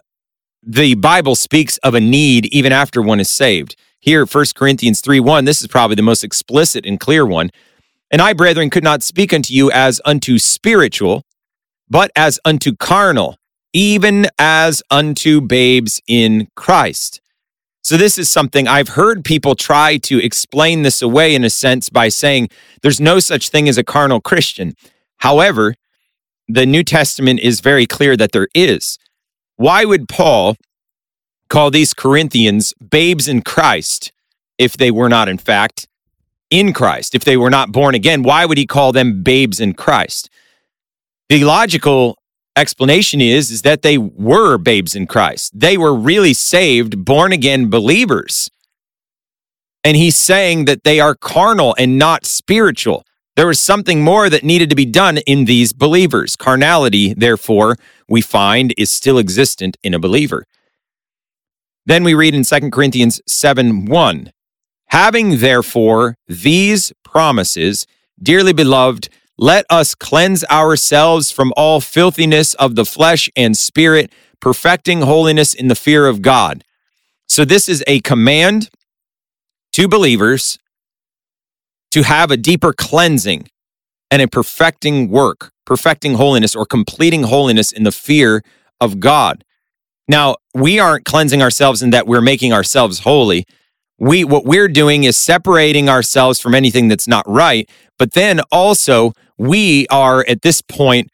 the 0.62 0.94
Bible 0.94 1.34
speaks 1.34 1.80
of 1.80 1.96
a 1.96 2.00
need 2.00 2.46
even 2.54 2.72
after 2.72 3.02
one 3.02 3.20
is 3.20 3.32
saved. 3.32 3.76
Here, 4.00 4.24
1 4.24 4.46
Corinthians 4.56 5.02
3 5.02 5.20
1, 5.20 5.46
this 5.46 5.62
is 5.62 5.68
probably 5.68 5.96
the 5.96 6.04
most 6.04 6.24
explicit 6.24 6.86
and 6.86 7.00
clear 7.00 7.26
one. 7.26 7.50
And 8.10 8.22
I, 8.22 8.34
brethren, 8.34 8.70
could 8.70 8.84
not 8.84 9.04
speak 9.04 9.34
unto 9.34 9.54
you 9.54 9.70
as 9.72 10.00
unto 10.06 10.38
spiritual, 10.38 11.24
but 11.90 12.12
as 12.16 12.40
unto 12.46 12.76
carnal, 12.76 13.38
even 13.74 14.28
as 14.40 14.82
unto 14.90 15.42
babes 15.42 16.02
in 16.08 16.48
Christ. 16.56 17.22
So, 17.82 17.96
this 17.96 18.18
is 18.18 18.30
something 18.30 18.68
I've 18.68 18.90
heard 18.90 19.24
people 19.24 19.56
try 19.56 19.98
to 20.00 20.22
explain 20.24 20.82
this 20.82 21.02
away 21.02 21.34
in 21.36 21.44
a 21.44 21.50
sense 21.50 21.90
by 21.90 22.10
saying 22.10 22.50
there's 22.82 23.00
no 23.00 23.20
such 23.20 23.50
thing 23.50 23.70
as 23.70 23.78
a 23.78 23.84
carnal 23.84 24.20
Christian. 24.20 24.74
However, 25.20 25.76
the 26.48 26.66
New 26.66 26.84
Testament 26.84 27.40
is 27.40 27.60
very 27.60 27.86
clear 27.86 28.16
that 28.18 28.32
there 28.32 28.48
is. 28.54 28.98
Why 29.56 29.86
would 29.86 30.08
Paul 30.08 30.56
call 31.50 31.72
these 31.72 31.94
Corinthians 31.94 32.74
babes 32.74 33.28
in 33.28 33.42
Christ 33.42 34.12
if 34.58 34.76
they 34.78 34.92
were 34.92 35.10
not, 35.10 35.30
in 35.30 35.38
fact, 35.38 35.88
in 36.50 36.74
Christ? 36.74 37.16
If 37.16 37.24
they 37.24 37.38
were 37.38 37.50
not 37.50 37.72
born 37.72 37.96
again, 37.96 38.24
why 38.24 38.46
would 38.46 38.58
he 38.58 38.66
call 38.66 38.92
them 38.92 39.24
babes 39.24 39.60
in 39.60 39.74
Christ? 39.74 40.30
The 41.30 41.44
logical 41.44 42.18
explanation 42.56 43.22
is, 43.22 43.52
is 43.52 43.62
that 43.62 43.82
they 43.82 43.98
were 43.98 44.58
babes 44.58 44.96
in 44.96 45.08
Christ. 45.08 45.58
They 45.58 45.78
were 45.78 45.96
really 45.96 46.34
saved, 46.34 47.06
born 47.06 47.32
again 47.32 47.70
believers. 47.70 48.50
And 49.84 49.96
he's 49.96 50.16
saying 50.18 50.66
that 50.66 50.84
they 50.84 51.00
are 51.00 51.16
carnal 51.16 51.76
and 51.78 51.98
not 51.98 52.26
spiritual. 52.26 53.04
There 53.36 53.48
was 53.48 53.60
something 53.60 54.04
more 54.04 54.30
that 54.30 54.44
needed 54.44 54.70
to 54.72 54.76
be 54.76 54.86
done 54.86 55.20
in 55.20 55.46
these 55.46 55.72
believers. 55.72 56.36
Carnality, 56.36 57.14
therefore, 57.14 57.78
we 58.10 58.22
find 58.22 58.74
is 58.78 58.92
still 58.92 59.20
existent 59.20 59.78
in 59.84 59.94
a 59.94 60.00
believer. 60.00 60.46
Then 61.86 62.04
we 62.04 62.16
read 62.16 62.34
in 62.34 62.44
2 62.44 62.72
Corinthians 62.72 63.22
7 63.28 63.86
1 63.86 64.32
Having 64.88 65.40
therefore 65.40 66.18
these 66.28 66.94
promises, 67.04 67.86
dearly 68.22 68.54
beloved, 68.54 69.10
let 69.38 69.66
us 69.70 69.94
cleanse 69.94 70.44
ourselves 70.46 71.32
from 71.32 71.54
all 71.56 71.80
filthiness 71.80 72.54
of 72.56 72.76
the 72.76 72.86
flesh 72.86 73.30
and 73.36 73.56
spirit, 73.56 74.12
perfecting 74.40 75.02
holiness 75.02 75.54
in 75.54 75.68
the 75.68 75.76
fear 75.76 76.08
of 76.08 76.22
God. 76.22 76.64
So, 77.28 77.46
this 77.46 77.70
is 77.70 77.84
a 77.86 78.00
command 78.02 78.70
to 79.74 79.88
believers 79.88 80.58
to 81.92 82.04
have 82.04 82.32
a 82.32 82.38
deeper 82.38 82.74
cleansing 82.74 83.50
and 84.10 84.22
a 84.22 84.28
perfecting 84.28 85.10
work, 85.10 85.52
perfecting 85.66 86.16
holiness 86.16 86.56
or 86.56 86.66
completing 86.66 87.24
holiness 87.24 87.72
in 87.72 87.84
the 87.84 87.92
fear 87.92 88.42
of 88.80 89.00
God. 89.00 89.44
Now, 90.08 90.38
we 90.54 90.80
aren't 90.80 91.06
cleansing 91.06 91.42
ourselves 91.42 91.84
in 91.84 91.90
that 91.92 92.08
we're 92.08 92.22
making 92.22 92.54
ourselves 92.54 93.00
holy. 93.00 93.46
We 94.00 94.24
what 94.24 94.46
we're 94.46 94.68
doing 94.68 95.04
is 95.04 95.18
separating 95.18 95.90
ourselves 95.90 96.40
from 96.40 96.54
anything 96.54 96.88
that's 96.88 97.08
not 97.08 97.28
right, 97.28 97.70
but 97.98 98.14
then 98.14 98.42
also 98.52 99.14
we 99.38 99.88
are 99.88 100.26
at 100.28 100.42
this 100.42 100.62
point 100.62 101.10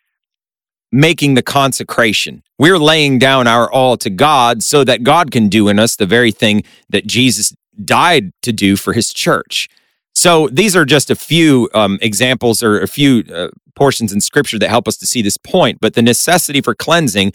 making 0.91 1.33
the 1.33 1.41
consecration. 1.41 2.43
We're 2.59 2.77
laying 2.77 3.19
down 3.19 3.47
our 3.47 3.71
all 3.71 3.97
to 3.97 4.09
God 4.09 4.63
so 4.63 4.83
that 4.83 5.03
God 5.03 5.31
can 5.31 5.49
do 5.49 5.67
in 5.67 5.79
us 5.79 5.95
the 5.95 6.05
very 6.05 6.31
thing 6.31 6.63
that 6.89 7.07
Jesus 7.07 7.55
died 7.83 8.31
to 8.43 8.53
do 8.53 8.75
for 8.75 8.93
his 8.93 9.11
church. 9.11 9.67
So 10.13 10.47
these 10.49 10.75
are 10.75 10.85
just 10.85 11.09
a 11.09 11.15
few 11.15 11.69
um, 11.73 11.97
examples 12.01 12.61
or 12.61 12.79
a 12.79 12.87
few 12.87 13.23
uh, 13.33 13.47
portions 13.75 14.13
in 14.13 14.21
scripture 14.21 14.59
that 14.59 14.69
help 14.69 14.87
us 14.87 14.97
to 14.97 15.07
see 15.07 15.21
this 15.21 15.37
point. 15.37 15.79
But 15.81 15.95
the 15.95 16.03
necessity 16.03 16.61
for 16.61 16.75
cleansing 16.75 17.33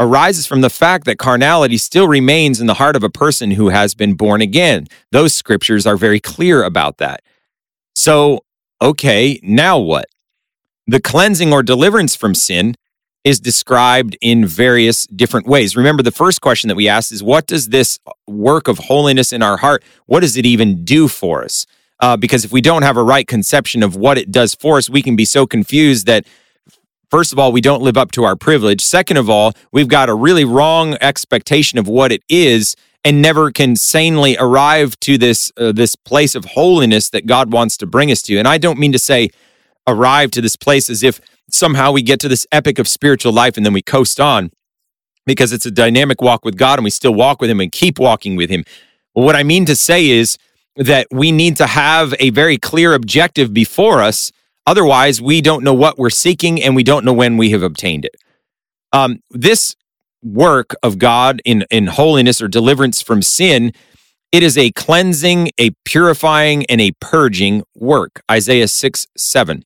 arises 0.00 0.46
from 0.46 0.62
the 0.62 0.70
fact 0.70 1.04
that 1.04 1.18
carnality 1.18 1.76
still 1.76 2.08
remains 2.08 2.60
in 2.60 2.66
the 2.66 2.74
heart 2.74 2.96
of 2.96 3.04
a 3.04 3.10
person 3.10 3.52
who 3.52 3.68
has 3.68 3.94
been 3.94 4.14
born 4.14 4.40
again. 4.40 4.86
Those 5.12 5.34
scriptures 5.34 5.86
are 5.86 5.96
very 5.96 6.18
clear 6.18 6.62
about 6.64 6.96
that. 6.96 7.22
So, 7.94 8.40
okay, 8.80 9.38
now 9.42 9.78
what? 9.78 10.06
The 10.86 11.00
cleansing 11.00 11.52
or 11.52 11.62
deliverance 11.62 12.16
from 12.16 12.34
sin 12.34 12.74
is 13.22 13.38
described 13.38 14.16
in 14.22 14.46
various 14.46 15.06
different 15.06 15.46
ways. 15.46 15.76
Remember, 15.76 16.02
the 16.02 16.10
first 16.10 16.40
question 16.40 16.68
that 16.68 16.76
we 16.76 16.88
asked 16.88 17.12
is 17.12 17.22
what 17.22 17.46
does 17.46 17.68
this 17.68 17.98
work 18.26 18.66
of 18.66 18.78
holiness 18.78 19.32
in 19.32 19.42
our 19.42 19.58
heart, 19.58 19.84
what 20.06 20.20
does 20.20 20.38
it 20.38 20.46
even 20.46 20.82
do 20.84 21.06
for 21.06 21.44
us? 21.44 21.66
Uh, 22.00 22.16
because 22.16 22.46
if 22.46 22.52
we 22.52 22.62
don't 22.62 22.82
have 22.82 22.96
a 22.96 23.02
right 23.02 23.26
conception 23.26 23.82
of 23.82 23.94
what 23.94 24.16
it 24.16 24.32
does 24.32 24.54
for 24.54 24.78
us, 24.78 24.88
we 24.88 25.02
can 25.02 25.16
be 25.16 25.26
so 25.26 25.46
confused 25.46 26.06
that 26.06 26.24
First 27.10 27.32
of 27.32 27.38
all, 27.38 27.50
we 27.50 27.60
don't 27.60 27.82
live 27.82 27.96
up 27.96 28.12
to 28.12 28.24
our 28.24 28.36
privilege. 28.36 28.80
Second 28.80 29.16
of 29.16 29.28
all, 29.28 29.52
we've 29.72 29.88
got 29.88 30.08
a 30.08 30.14
really 30.14 30.44
wrong 30.44 30.96
expectation 31.00 31.78
of 31.78 31.88
what 31.88 32.12
it 32.12 32.22
is 32.28 32.76
and 33.04 33.20
never 33.20 33.50
can 33.50 33.76
sanely 33.76 34.36
arrive 34.38 34.98
to 35.00 35.18
this 35.18 35.50
uh, 35.56 35.72
this 35.72 35.96
place 35.96 36.34
of 36.34 36.44
holiness 36.44 37.10
that 37.10 37.26
God 37.26 37.52
wants 37.52 37.76
to 37.78 37.86
bring 37.86 38.10
us 38.12 38.22
to. 38.22 38.38
And 38.38 38.46
I 38.46 38.58
don't 38.58 38.78
mean 38.78 38.92
to 38.92 38.98
say 38.98 39.30
arrive 39.86 40.30
to 40.32 40.40
this 40.40 40.56
place 40.56 40.88
as 40.88 41.02
if 41.02 41.20
somehow 41.50 41.90
we 41.90 42.02
get 42.02 42.20
to 42.20 42.28
this 42.28 42.46
epic 42.52 42.78
of 42.78 42.86
spiritual 42.86 43.32
life 43.32 43.56
and 43.56 43.66
then 43.66 43.72
we 43.72 43.82
coast 43.82 44.20
on 44.20 44.52
because 45.26 45.52
it's 45.52 45.66
a 45.66 45.70
dynamic 45.70 46.20
walk 46.22 46.44
with 46.44 46.56
God 46.56 46.78
and 46.78 46.84
we 46.84 46.90
still 46.90 47.14
walk 47.14 47.40
with 47.40 47.50
Him 47.50 47.60
and 47.60 47.72
keep 47.72 47.98
walking 47.98 48.36
with 48.36 48.50
Him. 48.50 48.64
Well, 49.14 49.24
what 49.24 49.36
I 49.36 49.42
mean 49.42 49.64
to 49.66 49.74
say 49.74 50.10
is 50.10 50.38
that 50.76 51.08
we 51.10 51.32
need 51.32 51.56
to 51.56 51.66
have 51.66 52.14
a 52.20 52.30
very 52.30 52.56
clear 52.56 52.94
objective 52.94 53.52
before 53.52 54.00
us. 54.00 54.30
Otherwise, 54.70 55.20
we 55.20 55.40
don't 55.40 55.64
know 55.64 55.74
what 55.74 55.98
we're 55.98 56.10
seeking 56.10 56.62
and 56.62 56.76
we 56.76 56.84
don't 56.84 57.04
know 57.04 57.12
when 57.12 57.36
we 57.36 57.50
have 57.50 57.64
obtained 57.64 58.04
it. 58.04 58.14
Um, 58.92 59.18
this 59.30 59.74
work 60.22 60.76
of 60.80 60.96
God 60.96 61.42
in, 61.44 61.64
in 61.72 61.88
holiness 61.88 62.40
or 62.40 62.46
deliverance 62.46 63.02
from 63.02 63.20
sin 63.20 63.72
it 64.32 64.44
is 64.44 64.56
a 64.56 64.70
cleansing, 64.70 65.50
a 65.58 65.70
purifying, 65.84 66.64
and 66.66 66.80
a 66.80 66.92
purging 67.00 67.64
work. 67.74 68.22
Isaiah 68.30 68.68
6 68.68 69.08
7. 69.16 69.64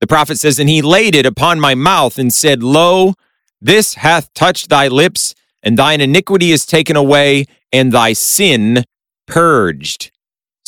The 0.00 0.06
prophet 0.06 0.38
says, 0.38 0.58
And 0.58 0.70
he 0.70 0.80
laid 0.80 1.14
it 1.14 1.26
upon 1.26 1.60
my 1.60 1.74
mouth 1.74 2.18
and 2.18 2.32
said, 2.32 2.62
Lo, 2.62 3.12
this 3.60 3.94
hath 3.94 4.32
touched 4.32 4.70
thy 4.70 4.88
lips, 4.88 5.34
and 5.62 5.76
thine 5.76 6.00
iniquity 6.00 6.50
is 6.50 6.64
taken 6.64 6.96
away, 6.96 7.44
and 7.70 7.92
thy 7.92 8.14
sin 8.14 8.84
purged. 9.26 10.10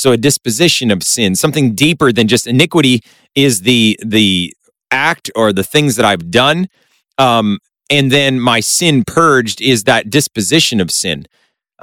So 0.01 0.13
a 0.13 0.17
disposition 0.17 0.91
of 0.91 1.03
sin, 1.03 1.35
something 1.35 1.75
deeper 1.75 2.11
than 2.11 2.27
just 2.27 2.47
iniquity, 2.47 3.03
is 3.35 3.61
the 3.61 4.01
the 4.03 4.55
act 4.91 5.31
or 5.37 5.53
the 5.53 5.63
things 5.63 5.97
that 5.97 6.07
I've 6.07 6.31
done. 6.31 6.69
Um, 7.19 7.59
and 7.91 8.11
then 8.11 8.41
my 8.41 8.61
sin 8.61 9.05
purged 9.07 9.61
is 9.61 9.85
that 9.85 10.09
disposition 10.09 10.81
of 10.81 10.91
sin. 10.91 11.27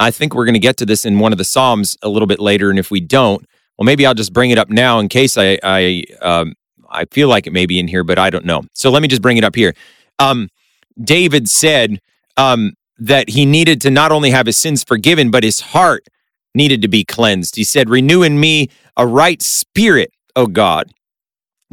I 0.00 0.10
think 0.10 0.34
we're 0.34 0.46
going 0.46 0.54
to 0.54 0.58
get 0.58 0.76
to 0.78 0.84
this 0.84 1.04
in 1.04 1.20
one 1.20 1.30
of 1.30 1.38
the 1.38 1.44
Psalms 1.44 1.96
a 2.02 2.08
little 2.08 2.26
bit 2.26 2.40
later. 2.40 2.70
And 2.70 2.78
if 2.80 2.90
we 2.90 2.98
don't, 2.98 3.46
well, 3.78 3.86
maybe 3.86 4.04
I'll 4.04 4.14
just 4.14 4.32
bring 4.32 4.50
it 4.50 4.58
up 4.58 4.68
now 4.68 4.98
in 4.98 5.08
case 5.08 5.38
I, 5.38 5.56
I 5.62 6.02
um, 6.20 6.54
I 6.90 7.04
feel 7.04 7.28
like 7.28 7.46
it 7.46 7.52
may 7.52 7.66
be 7.66 7.78
in 7.78 7.86
here, 7.86 8.02
but 8.02 8.18
I 8.18 8.30
don't 8.30 8.44
know. 8.44 8.64
So 8.74 8.90
let 8.90 9.00
me 9.00 9.06
just 9.06 9.22
bring 9.22 9.36
it 9.36 9.44
up 9.44 9.54
here. 9.54 9.76
Um, 10.18 10.48
David 11.00 11.48
said 11.48 12.00
um, 12.36 12.72
that 12.98 13.28
he 13.28 13.46
needed 13.46 13.80
to 13.82 13.90
not 13.90 14.10
only 14.10 14.30
have 14.30 14.46
his 14.46 14.56
sins 14.56 14.82
forgiven, 14.82 15.30
but 15.30 15.44
his 15.44 15.60
heart 15.60 16.08
needed 16.58 16.82
to 16.82 16.88
be 16.88 17.04
cleansed. 17.04 17.56
He 17.56 17.64
said, 17.64 17.88
Renew 17.88 18.22
in 18.22 18.38
me 18.38 18.68
a 18.98 19.06
right 19.06 19.40
spirit, 19.40 20.12
O 20.36 20.46
God. 20.46 20.92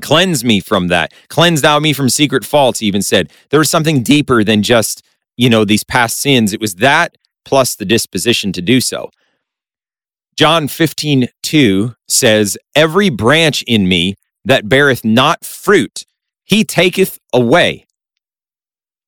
Cleanse 0.02 0.46
me 0.46 0.62
from 0.62 0.88
that. 0.88 1.14
Cleanse 1.28 1.62
thou 1.62 1.80
me 1.80 1.92
from 1.92 2.10
secret 2.10 2.46
faults, 2.46 2.80
he 2.80 2.88
even 2.88 3.02
said. 3.02 3.32
There 3.50 3.60
was 3.60 3.70
something 3.70 4.04
deeper 4.04 4.44
than 4.44 4.62
just, 4.62 5.04
you 5.36 5.50
know, 5.50 5.66
these 5.66 5.84
past 5.84 6.18
sins. 6.18 6.54
It 6.54 6.62
was 6.62 6.76
that 6.76 7.18
plus 7.46 7.76
the 7.76 7.86
disposition 7.86 8.52
to 8.54 8.62
do 8.62 8.82
so. 8.82 9.10
John 10.36 10.68
15, 10.68 11.30
2 11.44 11.96
says, 12.08 12.58
Every 12.76 13.10
branch 13.10 13.64
in 13.64 13.88
me 13.88 14.16
that 14.44 14.68
beareth 14.68 15.06
not 15.06 15.46
fruit, 15.46 16.04
he 16.44 16.66
taketh 16.66 17.18
away. 17.34 17.86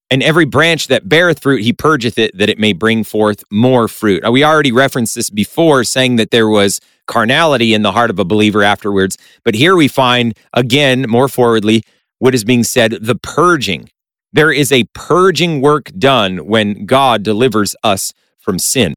And 0.10 0.24
every 0.24 0.46
branch 0.46 0.88
that 0.88 1.10
beareth 1.10 1.42
fruit, 1.42 1.64
he 1.64 1.74
purgeth 1.74 2.18
it, 2.18 2.38
that 2.38 2.50
it 2.50 2.60
may 2.60 2.72
bring 2.72 3.04
forth 3.04 3.44
more 3.52 3.88
fruit. 3.88 4.24
We 4.32 4.44
already 4.44 4.72
referenced 4.72 5.16
this 5.16 5.30
before, 5.30 5.84
saying 5.84 6.16
that 6.16 6.32
there 6.32 6.48
was 6.48 6.80
carnality 7.08 7.74
in 7.74 7.82
the 7.82 7.92
heart 7.92 8.10
of 8.10 8.20
a 8.20 8.26
believer 8.26 8.64
afterwards. 8.64 9.18
But 9.44 9.56
here 9.56 9.76
we 9.76 9.88
find, 9.88 10.38
again, 10.54 11.06
more 11.10 11.28
forwardly, 11.28 11.84
what 12.20 12.34
is 12.34 12.44
being 12.44 12.64
said 12.64 12.98
the 13.02 13.16
purging. 13.16 13.90
There 14.34 14.52
is 14.52 14.72
a 14.72 14.86
purging 14.94 15.62
work 15.62 15.92
done 15.98 16.46
when 16.46 16.86
God 16.86 17.24
delivers 17.24 17.76
us 17.84 18.14
from 18.38 18.60
sin. 18.60 18.94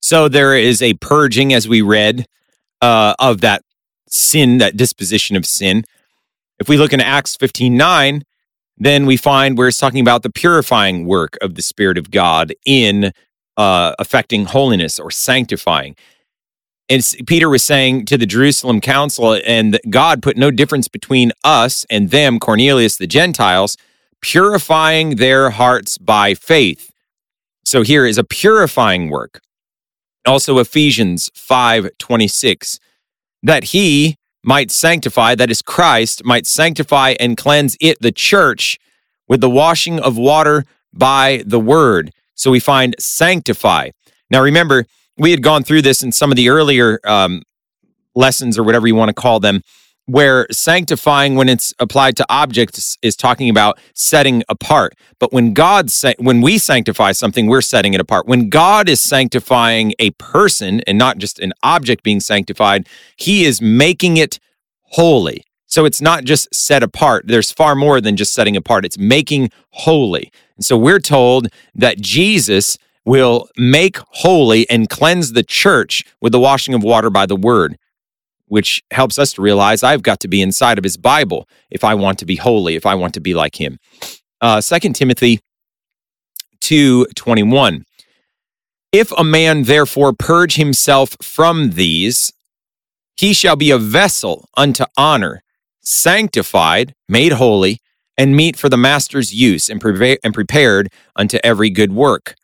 So 0.00 0.28
there 0.28 0.56
is 0.56 0.82
a 0.82 0.94
purging, 0.94 1.52
as 1.52 1.68
we 1.68 1.82
read, 1.82 2.26
uh, 2.80 3.14
of 3.18 3.40
that 3.40 3.62
sin, 4.08 4.58
that 4.58 4.76
disposition 4.76 5.36
of 5.36 5.46
sin. 5.46 5.84
If 6.58 6.68
we 6.68 6.76
look 6.76 6.92
in 6.92 7.00
Acts 7.00 7.36
15 7.36 7.76
9, 7.76 8.22
then 8.78 9.06
we 9.06 9.16
find 9.16 9.56
where 9.56 9.68
it's 9.68 9.78
talking 9.78 10.00
about 10.00 10.22
the 10.22 10.30
purifying 10.30 11.06
work 11.06 11.36
of 11.40 11.54
the 11.54 11.62
Spirit 11.62 11.98
of 11.98 12.10
God 12.10 12.54
in 12.66 13.12
uh, 13.56 13.94
affecting 13.98 14.44
holiness 14.44 14.98
or 14.98 15.10
sanctifying. 15.10 15.96
And 16.88 17.04
Peter 17.26 17.48
was 17.48 17.64
saying 17.64 18.04
to 18.06 18.18
the 18.18 18.26
Jerusalem 18.26 18.80
council, 18.80 19.40
and 19.44 19.80
God 19.90 20.22
put 20.22 20.36
no 20.36 20.50
difference 20.50 20.88
between 20.88 21.32
us 21.42 21.84
and 21.90 22.10
them, 22.10 22.38
Cornelius, 22.38 22.96
the 22.96 23.08
Gentiles, 23.08 23.76
purifying 24.20 25.16
their 25.16 25.50
hearts 25.50 25.98
by 25.98 26.34
faith. 26.34 26.90
So 27.64 27.82
here 27.82 28.06
is 28.06 28.18
a 28.18 28.24
purifying 28.24 29.10
work. 29.10 29.40
Also 30.26 30.58
Ephesians 30.58 31.30
5:26 31.34 32.78
that 33.42 33.64
he 33.64 34.16
might 34.46 34.70
sanctify 34.70 35.34
that 35.34 35.50
is 35.50 35.60
Christ 35.60 36.24
might 36.24 36.46
sanctify 36.46 37.16
and 37.20 37.36
cleanse 37.36 37.76
it 37.80 38.00
the 38.00 38.12
church 38.12 38.78
with 39.28 39.40
the 39.40 39.50
washing 39.50 39.98
of 40.00 40.16
water 40.16 40.64
by 40.94 41.42
the 41.44 41.60
word. 41.60 42.12
So 42.34 42.50
we 42.50 42.60
find 42.60 42.94
sanctify. 42.98 43.90
Now 44.30 44.40
remember, 44.40 44.86
we 45.18 45.32
had 45.32 45.42
gone 45.42 45.64
through 45.64 45.82
this 45.82 46.02
in 46.02 46.12
some 46.12 46.30
of 46.30 46.36
the 46.36 46.48
earlier 46.48 47.00
um, 47.04 47.42
lessons 48.14 48.56
or 48.56 48.62
whatever 48.62 48.86
you 48.86 48.94
want 48.94 49.08
to 49.08 49.14
call 49.14 49.40
them 49.40 49.62
where 50.06 50.46
sanctifying 50.50 51.34
when 51.34 51.48
it's 51.48 51.74
applied 51.78 52.16
to 52.16 52.26
objects 52.28 52.96
is 53.02 53.16
talking 53.16 53.50
about 53.50 53.78
setting 53.92 54.42
apart. 54.48 54.94
But 55.18 55.32
when 55.32 55.52
god 55.52 55.90
sa- 55.90 56.14
when 56.18 56.40
we 56.40 56.58
sanctify 56.58 57.12
something 57.12 57.46
we're 57.46 57.60
setting 57.60 57.92
it 57.92 58.00
apart. 58.00 58.26
When 58.26 58.48
god 58.48 58.88
is 58.88 59.00
sanctifying 59.00 59.92
a 59.98 60.10
person 60.12 60.80
and 60.86 60.96
not 60.96 61.18
just 61.18 61.38
an 61.40 61.52
object 61.62 62.02
being 62.02 62.20
sanctified 62.20 62.88
he 63.16 63.44
is 63.44 63.60
making 63.60 64.16
it 64.16 64.38
holy. 64.82 65.42
So 65.66 65.84
it's 65.84 66.00
not 66.00 66.24
just 66.24 66.54
set 66.54 66.84
apart. 66.84 67.24
There's 67.26 67.50
far 67.50 67.74
more 67.74 68.00
than 68.00 68.16
just 68.16 68.32
setting 68.32 68.56
apart. 68.56 68.84
It's 68.84 68.98
making 68.98 69.50
holy. 69.70 70.30
And 70.56 70.64
so 70.64 70.78
we're 70.78 71.00
told 71.00 71.48
that 71.74 72.00
jesus 72.00 72.78
will 73.04 73.48
make 73.56 73.98
holy 74.10 74.68
and 74.70 74.88
cleanse 74.88 75.32
the 75.32 75.42
church 75.42 76.04
with 76.20 76.32
the 76.32 76.40
washing 76.40 76.74
of 76.74 76.82
water 76.82 77.10
by 77.10 77.26
the 77.26 77.36
word 77.36 77.76
which 78.46 78.82
helps 78.90 79.18
us 79.18 79.32
to 79.34 79.42
realize 79.42 79.82
I've 79.82 80.02
got 80.02 80.20
to 80.20 80.28
be 80.28 80.42
inside 80.42 80.78
of 80.78 80.84
his 80.84 80.96
Bible 80.96 81.48
if 81.70 81.84
I 81.84 81.94
want 81.94 82.18
to 82.20 82.26
be 82.26 82.36
holy, 82.36 82.76
if 82.76 82.86
I 82.86 82.94
want 82.94 83.14
to 83.14 83.20
be 83.20 83.34
like 83.34 83.60
him. 83.60 83.78
Uh, 84.40 84.60
2 84.60 84.92
Timothy 84.92 85.40
2.21 86.60 87.82
If 88.92 89.12
a 89.12 89.24
man 89.24 89.64
therefore 89.64 90.12
purge 90.12 90.56
himself 90.56 91.16
from 91.22 91.70
these, 91.70 92.32
he 93.16 93.32
shall 93.32 93.56
be 93.56 93.70
a 93.70 93.78
vessel 93.78 94.48
unto 94.56 94.84
honor, 94.96 95.42
sanctified, 95.80 96.94
made 97.08 97.32
holy, 97.32 97.80
and 98.18 98.36
meet 98.36 98.56
for 98.56 98.68
the 98.68 98.76
master's 98.76 99.34
use, 99.34 99.68
and, 99.68 99.82
and 99.84 100.34
prepared 100.34 100.88
unto 101.14 101.38
every 101.44 101.70
good 101.70 101.92
work. 101.92 102.34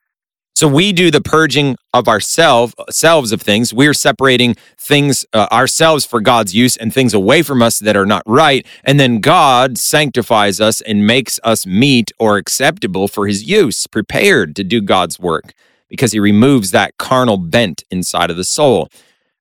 So 0.54 0.68
we 0.68 0.92
do 0.92 1.10
the 1.10 1.20
purging 1.20 1.76
of 1.94 2.08
ourselves 2.08 2.74
selves 2.90 3.32
of 3.32 3.40
things. 3.40 3.72
We're 3.72 3.94
separating 3.94 4.54
things 4.78 5.24
uh, 5.32 5.48
ourselves 5.50 6.04
for 6.04 6.20
God's 6.20 6.54
use 6.54 6.76
and 6.76 6.92
things 6.92 7.14
away 7.14 7.42
from 7.42 7.62
us 7.62 7.78
that 7.78 7.96
are 7.96 8.06
not 8.06 8.22
right. 8.26 8.66
And 8.84 9.00
then 9.00 9.20
God 9.20 9.78
sanctifies 9.78 10.60
us 10.60 10.80
and 10.82 11.06
makes 11.06 11.40
us 11.42 11.66
meet 11.66 12.12
or 12.18 12.36
acceptable 12.36 13.08
for 13.08 13.26
his 13.26 13.44
use, 13.44 13.86
prepared 13.86 14.54
to 14.56 14.64
do 14.64 14.80
God's 14.82 15.18
work 15.18 15.52
because 15.88 16.12
he 16.12 16.20
removes 16.20 16.70
that 16.70 16.96
carnal 16.98 17.38
bent 17.38 17.84
inside 17.90 18.30
of 18.30 18.36
the 18.36 18.44
soul. 18.44 18.88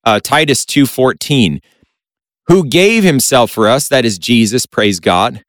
Uh, 0.03 0.20
Titus 0.20 0.65
2:14 0.65 1.62
who 2.48 2.65
gave 2.65 3.03
himself 3.03 3.51
for 3.51 3.68
us 3.68 3.88
that 3.88 4.03
is 4.03 4.18
Jesus 4.18 4.65
praise 4.65 5.00
God 5.00 5.44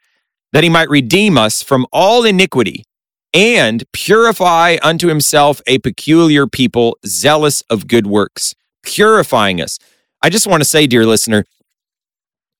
that 0.52 0.62
he 0.62 0.69
might 0.69 0.90
redeem 0.90 1.38
us 1.38 1.62
from 1.62 1.87
all 1.90 2.25
iniquity 2.25 2.85
and 3.34 3.84
purify 3.92 4.76
unto 4.82 5.08
himself 5.08 5.60
a 5.66 5.78
peculiar 5.78 6.46
people 6.46 6.98
zealous 7.06 7.62
of 7.70 7.86
good 7.86 8.06
works, 8.06 8.54
purifying 8.82 9.60
us. 9.60 9.78
I 10.22 10.30
just 10.30 10.46
want 10.46 10.62
to 10.62 10.68
say, 10.68 10.86
dear 10.86 11.06
listener, 11.06 11.44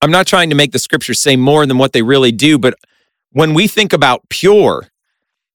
I'm 0.01 0.11
not 0.11 0.27
trying 0.27 0.51
to 0.51 0.57
make 0.57 0.73
the 0.73 0.79
scriptures 0.79 1.21
say 1.21 1.37
more 1.37 1.67
than 1.67 1.79
what 1.79 1.93
they 1.93 2.03
really 2.03 2.33
do, 2.33 2.59
but 2.59 2.75
when 3.31 3.55
we 3.55 3.67
think 3.67 3.93
about 3.93 4.29
pure 4.29 4.89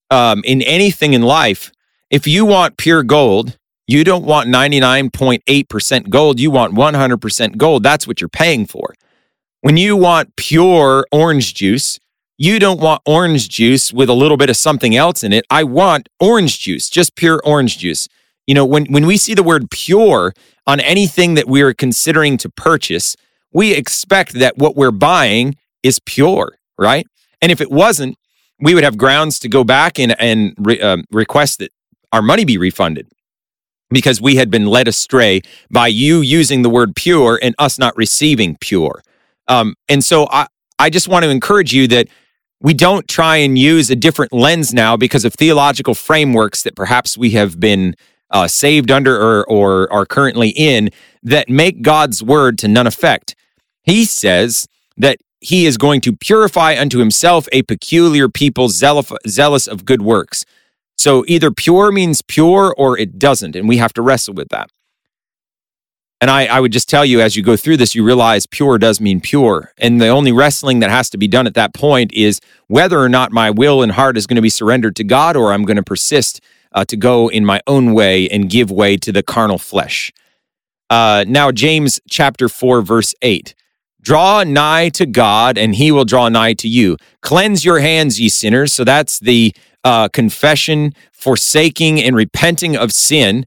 um, 0.10 0.42
in 0.46 0.62
anything 0.62 1.14
in 1.14 1.22
life, 1.22 1.72
if 2.10 2.26
you 2.26 2.46
want 2.46 2.78
pure 2.78 3.04
gold, 3.04 3.58
you 3.88 4.04
don't 4.04 4.26
want 4.26 4.50
99.8% 4.50 6.10
gold, 6.10 6.40
you 6.40 6.52
want 6.52 6.76
100% 6.76 7.58
gold. 7.58 7.84
That's 7.84 8.08
what 8.08 8.22
you're 8.22 8.30
paying 8.30 8.66
for. 8.66 8.94
When 9.62 9.78
you 9.78 9.96
want 9.96 10.36
pure 10.36 11.06
orange 11.12 11.54
juice, 11.54 12.00
you 12.38 12.60
don't 12.60 12.80
want 12.80 13.02
orange 13.06 13.50
juice 13.50 13.92
with 13.92 14.10
a 14.10 14.14
little 14.14 14.38
bit 14.38 14.50
of 14.50 14.56
something 14.58 14.96
else 14.96 15.24
in 15.24 15.34
it. 15.34 15.46
I 15.50 15.64
want 15.64 16.08
orange 16.20 16.60
juice, 16.60 16.90
just 16.90 17.16
pure 17.16 17.42
orange 17.44 17.80
juice. 17.80 18.08
You 18.46 18.54
know, 18.54 18.66
when, 18.66 18.86
when 18.86 19.06
we 19.06 19.18
see 19.18 19.34
the 19.34 19.44
word 19.44 19.70
pure 19.72 20.34
on 20.66 20.80
anything 20.80 21.34
that 21.34 21.48
we're 21.48 21.74
considering 21.74 22.38
to 22.38 22.50
purchase, 22.50 23.16
we 23.52 23.74
expect 23.74 24.34
that 24.34 24.58
what 24.58 24.76
we're 24.76 24.92
buying 24.92 25.56
is 25.82 26.00
pure, 26.00 26.58
right? 26.78 27.08
And 27.42 27.52
if 27.52 27.60
it 27.60 27.72
wasn't, 27.72 28.18
we 28.60 28.74
would 28.74 28.84
have 28.84 28.98
grounds 28.98 29.40
to 29.40 29.50
go 29.50 29.64
back 29.64 30.00
and, 30.00 30.20
and 30.20 30.54
re, 30.58 30.80
uh, 30.80 30.98
request 31.12 31.60
that 31.60 31.72
our 32.12 32.22
money 32.22 32.46
be 32.46 32.58
refunded 32.58 33.08
because 33.90 34.22
we 34.22 34.36
had 34.36 34.52
been 34.52 34.66
led 34.66 34.88
astray 34.88 35.42
by 35.72 35.88
you 35.88 36.22
using 36.22 36.62
the 36.62 36.70
word 36.70 36.96
pure 36.96 37.40
and 37.42 37.56
us 37.58 37.80
not 37.80 37.96
receiving 37.98 38.58
pure. 38.60 39.02
Um, 39.48 39.76
and 39.88 40.04
so 40.04 40.28
I, 40.30 40.48
I 40.78 40.90
just 40.90 41.08
want 41.08 41.24
to 41.24 41.30
encourage 41.30 41.74
you 41.74 41.88
that 41.90 42.08
we 42.62 42.74
don't 42.74 43.08
try 43.08 43.38
and 43.38 43.58
use 43.58 43.90
a 43.90 43.96
different 43.96 44.34
lens 44.34 44.74
now 44.74 44.98
because 44.98 45.26
of 45.26 45.34
theological 45.34 45.94
frameworks 45.94 46.64
that 46.64 46.76
perhaps 46.76 47.18
we 47.18 47.32
have 47.32 47.60
been 47.60 47.96
uh, 48.32 48.48
saved 48.48 48.92
under 48.92 49.16
or, 49.16 49.46
or 49.50 49.92
are 49.92 50.06
currently 50.06 50.50
in 50.50 50.90
that 51.24 51.50
make 51.50 51.82
God's 51.82 52.24
word 52.24 52.58
to 52.60 52.68
none 52.68 52.88
effect. 52.88 53.36
He 53.84 54.06
says 54.06 54.68
that 54.98 55.20
he 55.40 55.66
is 55.66 55.78
going 55.78 56.02
to 56.02 56.16
purify 56.16 56.76
unto 56.78 56.98
himself 56.98 57.48
a 57.52 57.62
peculiar 57.64 58.28
people 58.28 58.70
zealous 58.70 59.68
of 59.68 59.86
good 59.86 60.02
works. 60.02 60.46
So 60.98 61.24
either 61.28 61.52
pure 61.52 61.92
means 61.92 62.24
pure 62.24 62.74
or 62.76 62.98
it 62.98 63.20
doesn't, 63.20 63.56
and 63.56 63.70
we 63.70 63.78
have 63.78 63.94
to 63.94 64.02
wrestle 64.02 64.34
with 64.34 64.50
that. 64.50 64.72
And 66.20 66.32
I, 66.32 66.46
I 66.48 66.60
would 66.60 66.72
just 66.72 66.90
tell 66.90 67.06
you 67.06 67.22
as 67.22 67.36
you 67.36 67.44
go 67.44 67.56
through 67.56 67.78
this, 67.78 67.94
you 67.94 68.04
realize 68.04 68.48
pure 68.48 68.80
does 68.80 69.00
mean 69.00 69.22
pure. 69.22 69.74
And 69.78 70.02
the 70.02 70.08
only 70.08 70.32
wrestling 70.32 70.80
that 70.80 70.90
has 70.90 71.10
to 71.12 71.18
be 71.18 71.28
done 71.28 71.46
at 71.46 71.54
that 71.54 71.76
point 71.76 72.12
is 72.12 72.40
whether 72.68 73.00
or 73.00 73.10
not 73.10 73.32
my 73.32 73.52
will 73.52 73.84
and 73.84 73.92
heart 73.92 74.18
is 74.18 74.26
going 74.26 74.36
to 74.38 74.42
be 74.42 74.50
surrendered 74.50 74.96
to 74.96 75.04
God 75.04 75.36
or 75.36 75.54
I'm 75.54 75.64
going 75.64 75.78
to 75.78 75.84
persist 75.84 76.42
uh, 76.72 76.86
to 76.86 76.98
go 76.98 77.28
in 77.28 77.46
my 77.46 77.62
own 77.68 77.94
way 77.94 78.28
and 78.30 78.50
give 78.50 78.72
way 78.72 78.98
to 78.98 79.12
the 79.12 79.22
carnal 79.22 79.60
flesh. 79.60 80.12
Uh, 80.90 81.24
now, 81.28 81.52
James 81.52 82.00
chapter 82.10 82.50
4, 82.50 82.82
verse 82.82 83.14
8. 83.22 83.54
Draw 84.02 84.44
nigh 84.44 84.90
to 84.90 85.06
God, 85.06 85.58
and 85.58 85.76
he 85.76 85.92
will 85.92 86.06
draw 86.06 86.30
nigh 86.30 86.54
to 86.54 86.68
you. 86.68 86.98
Cleanse 87.22 87.66
your 87.66 87.80
hands, 87.80 88.22
ye 88.22 88.30
sinners. 88.30 88.72
So 88.72 88.84
that's 88.84 89.20
the 89.20 89.54
uh, 89.84 90.08
confession, 90.08 90.94
forsaking, 91.12 92.02
and 92.02 92.16
repenting 92.16 92.78
of 92.78 92.92
sin 92.92 93.46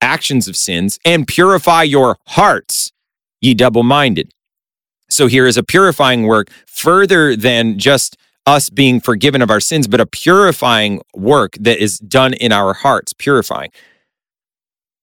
actions 0.00 0.48
of 0.48 0.56
sins 0.56 0.98
and 1.04 1.26
purify 1.26 1.82
your 1.82 2.16
hearts, 2.28 2.92
ye 3.40 3.54
double 3.54 3.82
minded. 3.82 4.32
So 5.10 5.26
here 5.26 5.46
is 5.46 5.56
a 5.56 5.62
purifying 5.62 6.24
work 6.24 6.50
further 6.66 7.34
than 7.34 7.78
just 7.78 8.16
us 8.46 8.70
being 8.70 9.00
forgiven 9.00 9.42
of 9.42 9.50
our 9.50 9.60
sins, 9.60 9.86
but 9.86 10.00
a 10.00 10.06
purifying 10.06 11.02
work 11.14 11.54
that 11.60 11.78
is 11.78 11.98
done 11.98 12.34
in 12.34 12.52
our 12.52 12.74
hearts, 12.74 13.12
purifying. 13.12 13.70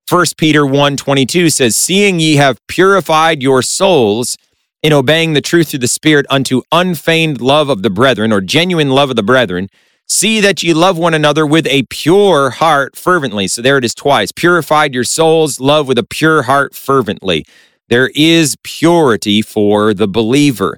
First 0.07 0.37
Peter 0.37 0.65
1 0.65 0.97
22 0.97 1.49
says, 1.49 1.75
Seeing 1.75 2.19
ye 2.19 2.35
have 2.35 2.59
purified 2.67 3.41
your 3.41 3.61
souls 3.61 4.37
in 4.83 4.93
obeying 4.93 5.33
the 5.33 5.41
truth 5.41 5.69
through 5.69 5.79
the 5.79 5.87
Spirit 5.87 6.27
unto 6.29 6.61
unfeigned 6.71 7.41
love 7.41 7.69
of 7.69 7.81
the 7.81 7.89
brethren, 7.89 8.31
or 8.31 8.41
genuine 8.41 8.89
love 8.89 9.09
of 9.09 9.15
the 9.15 9.23
brethren, 9.23 9.67
See 10.07 10.39
that 10.41 10.61
ye 10.61 10.73
love 10.73 10.97
one 10.97 11.15
another 11.15 11.45
with 11.45 11.65
a 11.67 11.83
pure 11.89 12.51
heart 12.51 12.95
fervently. 12.95 13.47
So 13.47 13.61
there 13.61 13.77
it 13.77 13.85
is 13.85 13.95
twice. 13.95 14.31
Purified 14.31 14.93
your 14.93 15.03
souls, 15.03 15.59
love 15.59 15.87
with 15.87 15.97
a 15.97 16.03
pure 16.03 16.43
heart 16.43 16.75
fervently. 16.75 17.45
There 17.89 18.11
is 18.13 18.55
purity 18.63 19.41
for 19.41 19.93
the 19.93 20.07
believer. 20.07 20.77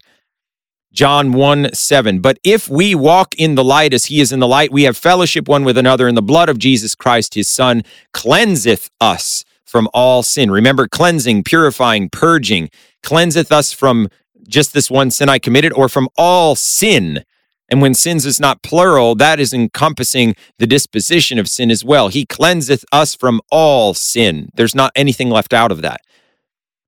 John 0.94 1.34
1 1.34 1.74
7. 1.74 2.20
But 2.22 2.40
if 2.44 2.70
we 2.70 2.96
walk 2.96 3.36
in 3.36 3.56
the 3.56 3.64
light 3.64 3.94
as 3.94 4.06
he 4.06 4.20
is 4.20 4.32
in 4.32 4.40
the 4.40 4.48
light, 4.48 4.72
we 4.72 4.84
have 4.84 4.98
fellowship 4.98 5.48
one 5.48 5.64
with 5.64 5.78
another, 5.78 6.08
and 6.08 6.18
the 6.18 6.22
blood 6.24 6.50
of 6.50 6.58
Jesus 6.58 6.96
Christ, 6.96 7.36
his 7.36 7.50
Son, 7.50 7.84
cleanseth 8.14 8.90
us 9.00 9.46
from 9.64 9.90
all 9.94 10.24
sin. 10.24 10.50
Remember, 10.50 10.88
cleansing, 10.88 11.44
purifying, 11.44 12.10
purging, 12.10 12.70
cleanseth 13.04 13.52
us 13.52 13.72
from 13.74 14.08
just 14.48 14.74
this 14.74 14.90
one 14.90 15.12
sin 15.12 15.30
I 15.30 15.38
committed 15.38 15.74
or 15.74 15.88
from 15.90 16.08
all 16.18 16.56
sin. 16.56 17.24
And 17.70 17.82
when 17.82 17.94
sins 17.94 18.26
is 18.26 18.40
not 18.40 18.64
plural, 18.64 19.16
that 19.16 19.40
is 19.40 19.54
encompassing 19.54 20.36
the 20.58 20.68
disposition 20.68 21.38
of 21.38 21.50
sin 21.50 21.70
as 21.70 21.84
well. 21.84 22.08
He 22.08 22.26
cleanseth 22.26 22.86
us 22.92 23.16
from 23.16 23.42
all 23.52 23.94
sin. 23.94 24.50
There's 24.56 24.76
not 24.76 24.92
anything 24.96 25.30
left 25.30 25.54
out 25.54 25.72
of 25.72 25.82
that. 25.82 26.02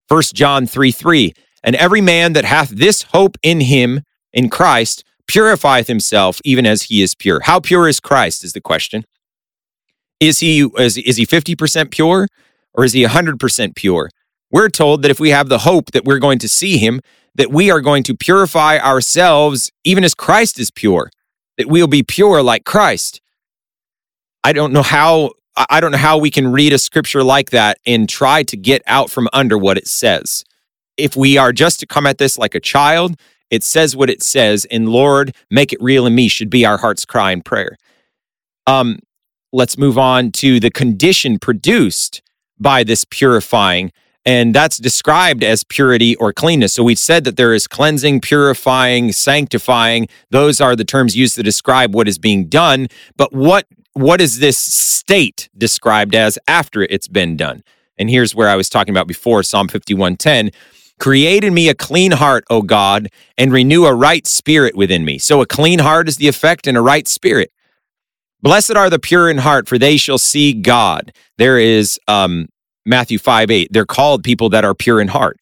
1 0.07 0.21
John 0.33 0.65
3 0.65 0.91
3. 0.91 1.33
And 1.63 1.75
every 1.75 2.01
man 2.01 2.33
that 2.33 2.45
hath 2.45 2.69
this 2.69 3.03
hope 3.03 3.37
in 3.43 3.61
him, 3.61 4.01
in 4.31 4.49
Christ, 4.49 5.03
purifieth 5.27 5.87
himself 5.87 6.39
even 6.45 6.65
as 6.65 6.83
he 6.83 7.01
is 7.01 7.13
pure. 7.13 7.41
How 7.41 7.59
pure 7.59 7.87
is 7.87 7.99
Christ 7.99 8.43
is 8.43 8.53
the 8.53 8.61
question. 8.61 9.03
Is 10.19 10.39
he 10.39 10.61
is, 10.77 10.97
is 10.97 11.17
he 11.17 11.25
50% 11.25 11.91
pure 11.91 12.27
or 12.73 12.85
is 12.85 12.93
he 12.93 13.03
100% 13.03 13.75
pure? 13.75 14.09
we're 14.51 14.69
told 14.69 15.01
that 15.01 15.11
if 15.11 15.19
we 15.19 15.29
have 15.29 15.49
the 15.49 15.59
hope 15.59 15.91
that 15.91 16.05
we're 16.05 16.19
going 16.19 16.39
to 16.39 16.49
see 16.49 16.77
him, 16.77 17.01
that 17.35 17.51
we 17.51 17.71
are 17.71 17.81
going 17.81 18.03
to 18.03 18.15
purify 18.15 18.77
ourselves 18.77 19.71
even 19.83 20.03
as 20.03 20.13
Christ 20.13 20.59
is 20.59 20.71
pure, 20.71 21.09
that 21.57 21.67
we'll 21.67 21.87
be 21.87 22.03
pure 22.03 22.41
like 22.41 22.65
Christ. 22.65 23.21
I 24.43 24.53
don't 24.53 24.73
know 24.73 24.83
how 24.83 25.31
I 25.69 25.81
don't 25.81 25.91
know 25.91 25.97
how 25.97 26.17
we 26.17 26.31
can 26.31 26.47
read 26.47 26.71
a 26.71 26.77
scripture 26.77 27.23
like 27.23 27.49
that 27.49 27.79
and 27.85 28.07
try 28.07 28.43
to 28.43 28.55
get 28.55 28.81
out 28.87 29.09
from 29.09 29.27
under 29.33 29.57
what 29.57 29.77
it 29.77 29.87
says. 29.87 30.45
If 30.95 31.17
we 31.17 31.37
are 31.37 31.51
just 31.51 31.79
to 31.81 31.85
come 31.85 32.05
at 32.05 32.17
this 32.17 32.37
like 32.37 32.55
a 32.55 32.59
child, 32.61 33.19
it 33.49 33.63
says 33.63 33.95
what 33.95 34.09
it 34.09 34.23
says, 34.23 34.65
and 34.65 34.89
Lord, 34.89 35.35
make 35.49 35.73
it 35.73 35.81
real 35.81 36.05
in 36.05 36.15
me 36.15 36.27
should 36.27 36.49
be 36.49 36.65
our 36.65 36.77
heart's 36.77 37.03
cry 37.03 37.31
and 37.31 37.43
prayer. 37.43 37.77
Um, 38.67 38.99
let's 39.51 39.77
move 39.77 39.97
on 39.97 40.31
to 40.33 40.59
the 40.59 40.69
condition 40.69 41.39
produced 41.39 42.21
by 42.59 42.83
this 42.83 43.05
purifying 43.05 43.91
and 44.29 44.53
that's 44.53 44.77
described 44.77 45.43
as 45.43 45.63
purity 45.63 46.15
or 46.17 46.31
cleanness. 46.31 46.73
So 46.73 46.83
we 46.83 46.93
said 46.93 47.23
that 47.23 47.35
there 47.35 47.51
is 47.51 47.65
cleansing, 47.65 48.21
purifying, 48.21 49.11
sanctifying. 49.11 50.07
Those 50.29 50.61
are 50.61 50.75
the 50.75 50.85
terms 50.85 51.17
used 51.17 51.33
to 51.37 51.41
describe 51.41 51.95
what 51.95 52.07
is 52.07 52.19
being 52.19 52.45
done. 52.45 52.89
But 53.17 53.33
what 53.33 53.65
what 53.93 54.21
is 54.21 54.37
this 54.37 54.59
state 54.59 55.49
described 55.57 56.13
as 56.13 56.37
after 56.47 56.83
it's 56.83 57.07
been 57.07 57.37
done? 57.37 57.63
And 57.97 58.07
here's 58.07 58.35
where 58.35 58.47
I 58.47 58.55
was 58.55 58.69
talking 58.69 58.93
about 58.93 59.07
before 59.07 59.41
Psalm 59.41 59.67
51:10. 59.67 60.51
Create 60.99 61.43
in 61.43 61.55
me 61.55 61.67
a 61.67 61.73
clean 61.73 62.11
heart, 62.11 62.43
O 62.51 62.61
God, 62.61 63.07
and 63.35 63.51
renew 63.51 63.85
a 63.85 63.95
right 63.95 64.27
spirit 64.27 64.75
within 64.75 65.05
me. 65.05 65.17
So 65.17 65.41
a 65.41 65.47
clean 65.47 65.79
heart 65.79 66.07
is 66.07 66.17
the 66.17 66.27
effect 66.27 66.67
and 66.67 66.77
a 66.77 66.81
right 66.81 67.07
spirit. 67.07 67.51
Blessed 68.43 68.75
are 68.75 68.91
the 68.91 68.99
pure 68.99 69.27
in 69.27 69.39
heart, 69.39 69.67
for 69.67 69.79
they 69.79 69.97
shall 69.97 70.19
see 70.19 70.53
God. 70.53 71.13
There 71.39 71.57
is 71.57 71.99
um, 72.07 72.47
Matthew 72.89 73.19
5 73.19 73.51
8. 73.51 73.71
They're 73.71 73.85
called 73.85 74.23
people 74.23 74.49
that 74.49 74.65
are 74.65 74.73
pure 74.73 74.99
in 74.99 75.09
heart. 75.09 75.39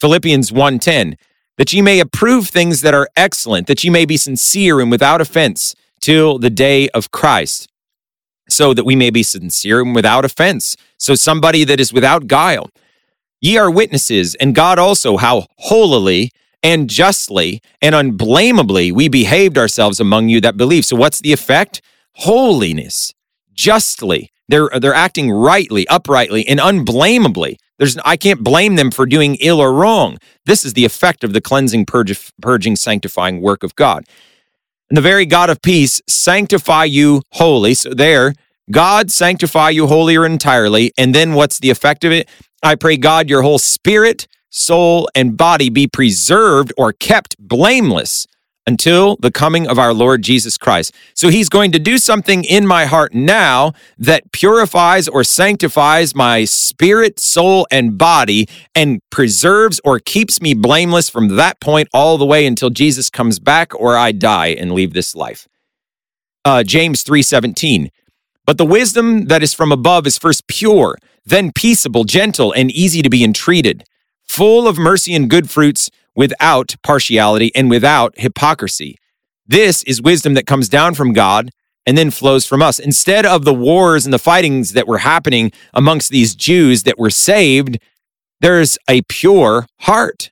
Philippians 0.00 0.50
1:10, 0.50 1.16
that 1.58 1.72
ye 1.72 1.82
may 1.82 2.00
approve 2.00 2.48
things 2.48 2.80
that 2.80 2.94
are 2.94 3.08
excellent, 3.16 3.66
that 3.66 3.84
ye 3.84 3.90
may 3.90 4.06
be 4.06 4.16
sincere 4.16 4.80
and 4.80 4.90
without 4.90 5.20
offense 5.20 5.74
till 6.00 6.38
the 6.38 6.50
day 6.50 6.88
of 6.90 7.10
Christ. 7.10 7.68
So 8.48 8.74
that 8.74 8.84
we 8.84 8.96
may 8.96 9.10
be 9.10 9.22
sincere 9.22 9.80
and 9.80 9.94
without 9.94 10.24
offense. 10.24 10.76
So 10.98 11.14
somebody 11.14 11.62
that 11.64 11.78
is 11.78 11.92
without 11.92 12.26
guile. 12.26 12.70
Ye 13.40 13.56
are 13.56 13.70
witnesses, 13.70 14.34
and 14.36 14.54
God 14.54 14.78
also, 14.78 15.16
how 15.18 15.46
holily 15.58 16.30
and 16.62 16.90
justly 16.90 17.62
and 17.80 17.94
unblameably 17.94 18.92
we 18.92 19.08
behaved 19.08 19.56
ourselves 19.56 20.00
among 20.00 20.28
you 20.28 20.40
that 20.40 20.56
believe. 20.56 20.84
So 20.84 20.96
what's 20.96 21.20
the 21.20 21.32
effect? 21.32 21.80
Holiness, 22.16 23.14
justly, 23.52 24.29
they're 24.50 24.68
they're 24.80 24.94
acting 24.94 25.30
rightly, 25.30 25.86
uprightly, 25.88 26.46
and 26.46 26.60
unblameably. 26.60 27.58
There's 27.78 27.96
I 28.04 28.16
can't 28.16 28.44
blame 28.44 28.76
them 28.76 28.90
for 28.90 29.06
doing 29.06 29.36
ill 29.40 29.60
or 29.60 29.72
wrong. 29.72 30.18
This 30.44 30.64
is 30.64 30.74
the 30.74 30.84
effect 30.84 31.24
of 31.24 31.32
the 31.32 31.40
cleansing, 31.40 31.86
purge, 31.86 32.32
purging, 32.42 32.76
sanctifying 32.76 33.40
work 33.40 33.62
of 33.62 33.74
God. 33.74 34.04
And 34.90 34.96
the 34.96 35.02
very 35.02 35.24
God 35.24 35.50
of 35.50 35.62
peace 35.62 36.02
sanctify 36.08 36.84
you 36.84 37.22
wholly. 37.32 37.74
So 37.74 37.94
there, 37.94 38.34
God 38.70 39.10
sanctify 39.10 39.70
you 39.70 39.86
wholly 39.86 40.16
or 40.16 40.26
entirely. 40.26 40.92
And 40.98 41.14
then 41.14 41.34
what's 41.34 41.60
the 41.60 41.70
effect 41.70 42.04
of 42.04 42.12
it? 42.12 42.28
I 42.62 42.74
pray 42.74 42.96
God 42.96 43.30
your 43.30 43.42
whole 43.42 43.58
spirit, 43.58 44.26
soul, 44.50 45.08
and 45.14 45.36
body 45.36 45.70
be 45.70 45.86
preserved 45.86 46.72
or 46.76 46.92
kept 46.92 47.36
blameless 47.38 48.26
until 48.66 49.16
the 49.16 49.30
coming 49.30 49.66
of 49.66 49.78
our 49.78 49.92
Lord 49.92 50.22
Jesus 50.22 50.58
Christ. 50.58 50.94
So 51.14 51.28
he's 51.28 51.48
going 51.48 51.72
to 51.72 51.78
do 51.78 51.98
something 51.98 52.44
in 52.44 52.66
my 52.66 52.84
heart 52.86 53.14
now 53.14 53.72
that 53.98 54.30
purifies 54.32 55.08
or 55.08 55.24
sanctifies 55.24 56.14
my 56.14 56.44
spirit, 56.44 57.18
soul, 57.18 57.66
and 57.70 57.96
body 57.96 58.48
and 58.74 59.00
preserves 59.10 59.80
or 59.84 59.98
keeps 59.98 60.40
me 60.40 60.54
blameless 60.54 61.08
from 61.08 61.36
that 61.36 61.60
point 61.60 61.88
all 61.92 62.18
the 62.18 62.26
way 62.26 62.46
until 62.46 62.70
Jesus 62.70 63.10
comes 63.10 63.38
back 63.38 63.74
or 63.74 63.96
I 63.96 64.12
die 64.12 64.48
and 64.48 64.72
leave 64.72 64.92
this 64.92 65.14
life. 65.14 65.48
Uh, 66.44 66.62
James 66.62 67.02
3:17. 67.02 67.90
But 68.46 68.58
the 68.58 68.66
wisdom 68.66 69.26
that 69.26 69.42
is 69.42 69.54
from 69.54 69.70
above 69.70 70.06
is 70.06 70.18
first 70.18 70.46
pure, 70.48 70.96
then 71.24 71.52
peaceable, 71.52 72.04
gentle, 72.04 72.52
and 72.52 72.70
easy 72.70 73.02
to 73.02 73.10
be 73.10 73.22
entreated, 73.22 73.84
full 74.22 74.66
of 74.66 74.78
mercy 74.78 75.14
and 75.14 75.30
good 75.30 75.50
fruits 75.50 75.90
without 76.20 76.76
partiality 76.82 77.50
and 77.54 77.70
without 77.70 78.12
hypocrisy. 78.18 78.98
This 79.46 79.82
is 79.84 80.02
wisdom 80.02 80.34
that 80.34 80.46
comes 80.46 80.68
down 80.68 80.94
from 80.94 81.14
God 81.14 81.48
and 81.86 81.96
then 81.96 82.10
flows 82.10 82.44
from 82.44 82.60
us. 82.60 82.78
Instead 82.78 83.24
of 83.24 83.46
the 83.46 83.54
wars 83.54 84.04
and 84.04 84.12
the 84.12 84.18
fightings 84.18 84.74
that 84.74 84.86
were 84.86 84.98
happening 84.98 85.50
amongst 85.72 86.10
these 86.10 86.34
Jews 86.34 86.82
that 86.82 86.98
were 86.98 87.08
saved, 87.08 87.78
there's 88.40 88.76
a 88.86 89.00
pure 89.08 89.66
heart 89.78 90.30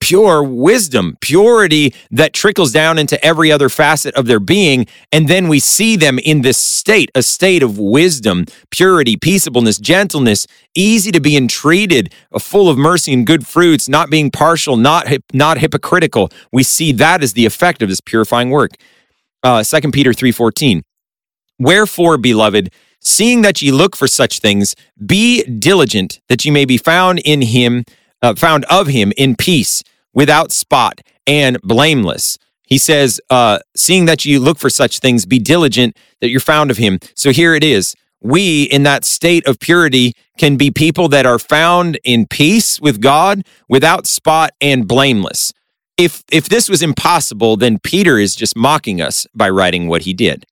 pure 0.00 0.42
wisdom, 0.42 1.16
purity 1.20 1.94
that 2.10 2.32
trickles 2.32 2.72
down 2.72 2.98
into 2.98 3.22
every 3.24 3.50
other 3.50 3.68
facet 3.68 4.14
of 4.14 4.26
their 4.26 4.40
being. 4.40 4.86
And 5.12 5.28
then 5.28 5.48
we 5.48 5.58
see 5.60 5.96
them 5.96 6.18
in 6.18 6.42
this 6.42 6.58
state, 6.58 7.10
a 7.14 7.22
state 7.22 7.62
of 7.62 7.78
wisdom, 7.78 8.46
purity, 8.70 9.16
peaceableness, 9.16 9.78
gentleness, 9.78 10.46
easy 10.74 11.10
to 11.12 11.20
be 11.20 11.36
entreated, 11.36 12.12
full 12.38 12.68
of 12.68 12.78
mercy 12.78 13.12
and 13.12 13.26
good 13.26 13.46
fruits, 13.46 13.88
not 13.88 14.10
being 14.10 14.30
partial, 14.30 14.76
not, 14.76 15.06
not 15.32 15.58
hypocritical. 15.58 16.30
We 16.52 16.62
see 16.62 16.92
that 16.92 17.22
as 17.22 17.32
the 17.32 17.46
effect 17.46 17.82
of 17.82 17.88
this 17.88 18.00
purifying 18.00 18.50
work. 18.50 18.72
Uh, 19.42 19.62
2 19.62 19.90
Peter 19.92 20.10
3.14, 20.10 20.82
Wherefore, 21.58 22.18
beloved, 22.18 22.72
seeing 23.00 23.42
that 23.42 23.62
ye 23.62 23.70
look 23.70 23.96
for 23.96 24.06
such 24.06 24.40
things, 24.40 24.74
be 25.04 25.44
diligent 25.44 26.20
that 26.28 26.44
ye 26.44 26.50
may 26.50 26.64
be 26.64 26.76
found 26.76 27.20
in 27.20 27.42
him 27.42 27.84
uh, 28.22 28.34
found 28.34 28.64
of 28.66 28.86
him 28.88 29.12
in 29.16 29.36
peace, 29.36 29.82
without 30.12 30.52
spot, 30.52 31.00
and 31.26 31.60
blameless. 31.62 32.38
He 32.66 32.78
says, 32.78 33.20
uh, 33.30 33.60
seeing 33.76 34.04
that 34.06 34.24
you 34.24 34.40
look 34.40 34.58
for 34.58 34.68
such 34.68 34.98
things, 34.98 35.24
be 35.24 35.38
diligent 35.38 35.96
that 36.20 36.28
you're 36.28 36.40
found 36.40 36.70
of 36.70 36.76
him. 36.76 36.98
So 37.14 37.30
here 37.30 37.54
it 37.54 37.64
is. 37.64 37.94
We, 38.20 38.64
in 38.64 38.82
that 38.82 39.04
state 39.04 39.46
of 39.46 39.58
purity, 39.58 40.12
can 40.36 40.56
be 40.56 40.70
people 40.70 41.08
that 41.08 41.24
are 41.24 41.38
found 41.38 41.98
in 42.04 42.26
peace 42.26 42.80
with 42.80 43.00
God, 43.00 43.42
without 43.68 44.06
spot, 44.06 44.50
and 44.60 44.86
blameless. 44.86 45.52
If, 45.96 46.24
if 46.30 46.48
this 46.48 46.68
was 46.68 46.82
impossible, 46.82 47.56
then 47.56 47.78
Peter 47.78 48.18
is 48.18 48.36
just 48.36 48.56
mocking 48.56 49.00
us 49.00 49.26
by 49.34 49.48
writing 49.48 49.88
what 49.88 50.02
he 50.02 50.12
did. 50.12 50.44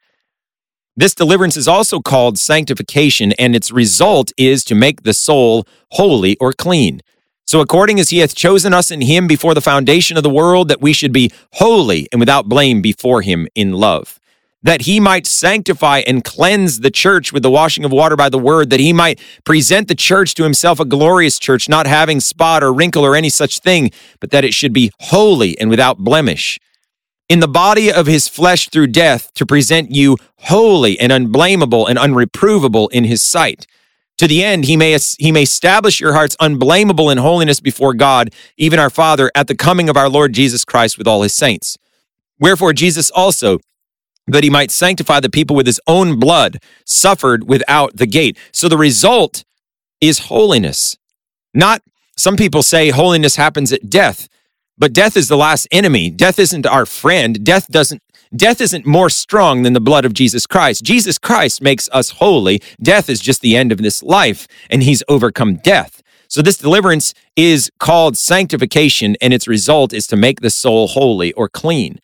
This 0.96 1.14
deliverance 1.14 1.57
is 1.57 1.68
also 1.68 2.00
called 2.00 2.38
sanctification, 2.38 3.33
and 3.33 3.55
its 3.55 3.70
result 3.70 4.33
is 4.38 4.64
to 4.64 4.74
make 4.74 5.02
the 5.02 5.12
soul 5.12 5.66
holy 5.90 6.37
or 6.38 6.52
clean. 6.52 7.00
So, 7.46 7.61
according 7.61 8.00
as 8.00 8.11
he 8.11 8.18
hath 8.18 8.35
chosen 8.35 8.74
us 8.74 8.90
in 8.90 9.00
him 9.00 9.28
before 9.28 9.54
the 9.54 9.61
foundation 9.61 10.16
of 10.16 10.24
the 10.24 10.30
world, 10.30 10.66
that 10.66 10.80
we 10.80 10.92
should 10.92 11.12
be 11.12 11.30
holy 11.52 12.09
and 12.11 12.18
without 12.18 12.48
blame 12.48 12.82
before 12.82 13.22
him 13.22 13.46
in 13.54 13.72
love, 13.72 14.18
that 14.64 14.82
he 14.82 14.98
might 14.98 15.28
sanctify 15.28 16.02
and 16.09 16.24
cleanse 16.24 16.80
the 16.80 16.90
church 16.90 17.32
with 17.32 17.44
the 17.44 17.50
washing 17.50 17.85
of 17.85 17.92
water 17.92 18.16
by 18.16 18.28
the 18.28 18.38
word, 18.38 18.70
that 18.70 18.80
he 18.80 18.92
might 18.92 19.20
present 19.44 19.87
the 19.87 19.94
church 19.94 20.35
to 20.35 20.42
himself 20.42 20.80
a 20.80 20.85
glorious 20.85 21.38
church, 21.38 21.68
not 21.68 21.87
having 21.87 22.18
spot 22.18 22.64
or 22.64 22.72
wrinkle 22.72 23.06
or 23.06 23.14
any 23.14 23.28
such 23.28 23.61
thing, 23.61 23.92
but 24.18 24.32
that 24.32 24.44
it 24.44 24.52
should 24.52 24.72
be 24.72 24.90
holy 24.98 25.56
and 25.61 25.70
without 25.70 25.98
blemish. 25.98 26.59
In 27.28 27.38
the 27.38 27.48
body 27.48 27.92
of 27.92 28.09
his 28.09 28.26
flesh 28.26 28.70
through 28.70 28.88
death, 28.88 29.32
to 29.35 29.46
present 29.46 29.92
you 29.92 30.16
holy 30.38 30.98
and 30.98 31.12
unblameable 31.12 31.87
and 31.87 31.96
unreprovable 31.96 32.90
in 32.90 33.04
his 33.04 33.22
sight 33.22 33.68
to 34.18 34.26
the 34.26 34.42
end 34.42 34.64
he 34.64 34.76
may 34.76 34.96
he 35.18 35.33
may 35.33 35.42
establish 35.42 36.00
your 36.00 36.12
hearts 36.12 36.37
unblameable 36.40 37.11
in 37.11 37.18
holiness 37.18 37.61
before 37.61 37.94
God 37.94 38.33
even 38.57 38.79
our 38.79 38.90
father 38.90 39.31
at 39.35 39.46
the 39.46 39.55
coming 39.55 39.88
of 39.88 39.96
our 39.96 40.09
Lord 40.09 40.33
Jesus 40.33 40.64
Christ 40.64 40.98
with 40.98 41.07
all 41.07 41.22
his 41.22 41.35
saints. 41.35 41.76
Wherefore 42.38 42.72
Jesus 42.72 43.11
also 43.11 43.59
that 44.26 44.44
he 44.44 44.50
might 44.50 44.70
sanctify 44.70 45.20
the 45.20 45.31
people 45.31 45.55
with 45.55 45.66
his 45.66 45.81
own 45.87 46.18
blood 46.18 46.59
suffered 46.85 47.48
without 47.48 47.96
the 47.96 48.07
gate. 48.07 48.37
So 48.52 48.68
the 48.68 48.76
result 48.76 49.44
is 50.00 50.18
holiness. 50.18 50.96
Not 51.55 51.83
some 52.16 52.37
people 52.37 52.62
say 52.62 52.90
holiness 52.90 53.37
happens 53.37 53.72
at 53.72 53.88
death 53.88 54.29
but 54.79 54.92
death 54.92 55.16
is 55.16 55.29
the 55.29 55.37
last 55.37 55.66
enemy. 55.70 56.11
Death 56.11 56.38
isn't 56.38 56.66
our 56.66 56.85
friend. 56.85 57.44
Death 57.44 57.68
doesn't 57.68 58.02
Death 58.34 58.60
isn't 58.60 58.86
more 58.86 59.08
strong 59.08 59.62
than 59.62 59.72
the 59.72 59.80
blood 59.80 60.04
of 60.04 60.12
Jesus 60.12 60.46
Christ. 60.46 60.82
Jesus 60.82 61.18
Christ 61.18 61.62
makes 61.62 61.88
us 61.92 62.10
holy. 62.10 62.60
Death 62.82 63.08
is 63.08 63.20
just 63.20 63.40
the 63.40 63.56
end 63.56 63.72
of 63.72 63.78
this 63.78 64.02
life, 64.02 64.48
and 64.68 64.82
he's 64.82 65.02
overcome 65.08 65.56
death. 65.56 66.02
So, 66.28 66.42
this 66.42 66.58
deliverance 66.58 67.14
is 67.36 67.70
called 67.78 68.16
sanctification, 68.16 69.16
and 69.20 69.32
its 69.32 69.46
result 69.46 69.92
is 69.92 70.06
to 70.08 70.16
make 70.16 70.40
the 70.40 70.50
soul 70.50 70.88
holy 70.88 71.32
or 71.34 71.48
clean. 71.48 72.00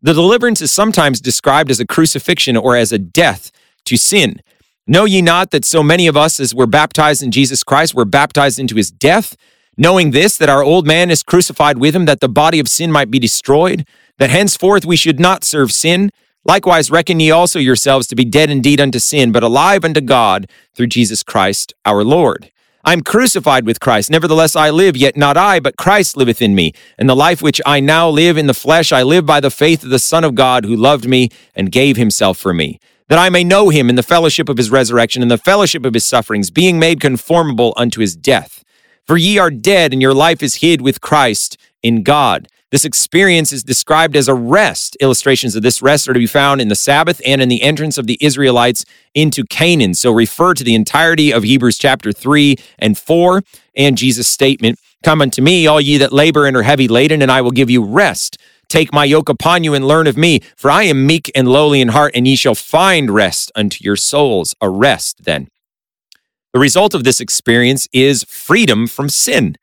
The 0.00 0.12
deliverance 0.12 0.62
is 0.62 0.70
sometimes 0.70 1.20
described 1.20 1.70
as 1.70 1.80
a 1.80 1.86
crucifixion 1.86 2.56
or 2.56 2.76
as 2.76 2.92
a 2.92 2.98
death 2.98 3.50
to 3.86 3.96
sin. 3.96 4.40
Know 4.86 5.06
ye 5.06 5.22
not 5.22 5.50
that 5.50 5.64
so 5.64 5.82
many 5.82 6.06
of 6.06 6.16
us, 6.16 6.38
as 6.38 6.54
were 6.54 6.66
baptized 6.66 7.22
in 7.22 7.30
Jesus 7.30 7.64
Christ, 7.64 7.94
were 7.94 8.04
baptized 8.04 8.58
into 8.58 8.76
his 8.76 8.90
death? 8.90 9.34
Knowing 9.76 10.12
this, 10.12 10.36
that 10.36 10.50
our 10.50 10.62
old 10.62 10.86
man 10.86 11.10
is 11.10 11.22
crucified 11.22 11.78
with 11.78 11.96
him, 11.96 12.04
that 12.04 12.20
the 12.20 12.28
body 12.28 12.60
of 12.60 12.68
sin 12.68 12.92
might 12.92 13.10
be 13.10 13.18
destroyed, 13.18 13.86
that 14.18 14.30
henceforth 14.30 14.84
we 14.84 14.96
should 14.96 15.20
not 15.20 15.44
serve 15.44 15.72
sin. 15.72 16.10
Likewise, 16.44 16.90
reckon 16.90 17.20
ye 17.20 17.30
also 17.30 17.58
yourselves 17.58 18.06
to 18.06 18.14
be 18.14 18.24
dead 18.24 18.50
indeed 18.50 18.80
unto 18.80 18.98
sin, 18.98 19.32
but 19.32 19.42
alive 19.42 19.84
unto 19.84 20.00
God 20.00 20.48
through 20.74 20.88
Jesus 20.88 21.22
Christ 21.22 21.72
our 21.84 22.04
Lord. 22.04 22.50
I'm 22.86 23.00
crucified 23.00 23.64
with 23.64 23.80
Christ. 23.80 24.10
Nevertheless, 24.10 24.54
I 24.54 24.68
live, 24.68 24.94
yet 24.94 25.16
not 25.16 25.38
I, 25.38 25.58
but 25.58 25.78
Christ 25.78 26.18
liveth 26.18 26.42
in 26.42 26.54
me. 26.54 26.74
And 26.98 27.08
the 27.08 27.16
life 27.16 27.40
which 27.40 27.62
I 27.64 27.80
now 27.80 28.10
live 28.10 28.36
in 28.36 28.46
the 28.46 28.52
flesh, 28.52 28.92
I 28.92 29.02
live 29.02 29.24
by 29.24 29.40
the 29.40 29.50
faith 29.50 29.82
of 29.84 29.88
the 29.88 29.98
Son 29.98 30.22
of 30.22 30.34
God 30.34 30.66
who 30.66 30.76
loved 30.76 31.08
me 31.08 31.30
and 31.54 31.72
gave 31.72 31.96
himself 31.96 32.36
for 32.36 32.52
me, 32.52 32.78
that 33.08 33.18
I 33.18 33.30
may 33.30 33.42
know 33.42 33.70
him 33.70 33.88
in 33.88 33.96
the 33.96 34.02
fellowship 34.02 34.50
of 34.50 34.58
his 34.58 34.70
resurrection 34.70 35.22
and 35.22 35.30
the 35.30 35.38
fellowship 35.38 35.86
of 35.86 35.94
his 35.94 36.04
sufferings, 36.04 36.50
being 36.50 36.78
made 36.78 37.00
conformable 37.00 37.72
unto 37.78 38.02
his 38.02 38.14
death. 38.14 38.62
For 39.06 39.16
ye 39.16 39.38
are 39.38 39.50
dead, 39.50 39.94
and 39.94 40.02
your 40.02 40.14
life 40.14 40.42
is 40.42 40.56
hid 40.56 40.82
with 40.82 41.00
Christ 41.00 41.56
in 41.82 42.02
God. 42.02 42.48
This 42.74 42.84
experience 42.84 43.52
is 43.52 43.62
described 43.62 44.16
as 44.16 44.26
a 44.26 44.34
rest. 44.34 44.96
Illustrations 44.98 45.54
of 45.54 45.62
this 45.62 45.80
rest 45.80 46.08
are 46.08 46.12
to 46.12 46.18
be 46.18 46.26
found 46.26 46.60
in 46.60 46.66
the 46.66 46.74
Sabbath 46.74 47.22
and 47.24 47.40
in 47.40 47.48
the 47.48 47.62
entrance 47.62 47.98
of 47.98 48.08
the 48.08 48.18
Israelites 48.20 48.84
into 49.14 49.44
Canaan. 49.44 49.94
So 49.94 50.10
refer 50.10 50.54
to 50.54 50.64
the 50.64 50.74
entirety 50.74 51.32
of 51.32 51.44
Hebrews 51.44 51.78
chapter 51.78 52.10
3 52.10 52.56
and 52.80 52.98
4 52.98 53.44
and 53.76 53.96
Jesus' 53.96 54.26
statement 54.26 54.80
Come 55.04 55.22
unto 55.22 55.40
me, 55.40 55.68
all 55.68 55.80
ye 55.80 55.98
that 55.98 56.12
labor 56.12 56.46
and 56.46 56.56
are 56.56 56.64
heavy 56.64 56.88
laden, 56.88 57.22
and 57.22 57.30
I 57.30 57.42
will 57.42 57.52
give 57.52 57.70
you 57.70 57.84
rest. 57.84 58.38
Take 58.68 58.92
my 58.92 59.04
yoke 59.04 59.28
upon 59.28 59.62
you 59.62 59.72
and 59.74 59.86
learn 59.86 60.08
of 60.08 60.16
me, 60.16 60.40
for 60.56 60.68
I 60.68 60.82
am 60.82 61.06
meek 61.06 61.30
and 61.32 61.46
lowly 61.46 61.80
in 61.80 61.90
heart, 61.90 62.10
and 62.16 62.26
ye 62.26 62.34
shall 62.34 62.56
find 62.56 63.08
rest 63.08 63.52
unto 63.54 63.84
your 63.84 63.94
souls. 63.94 64.52
A 64.60 64.68
rest, 64.68 65.26
then. 65.26 65.46
The 66.52 66.58
result 66.58 66.92
of 66.92 67.04
this 67.04 67.20
experience 67.20 67.86
is 67.92 68.24
freedom 68.24 68.88
from 68.88 69.08
sin. 69.08 69.54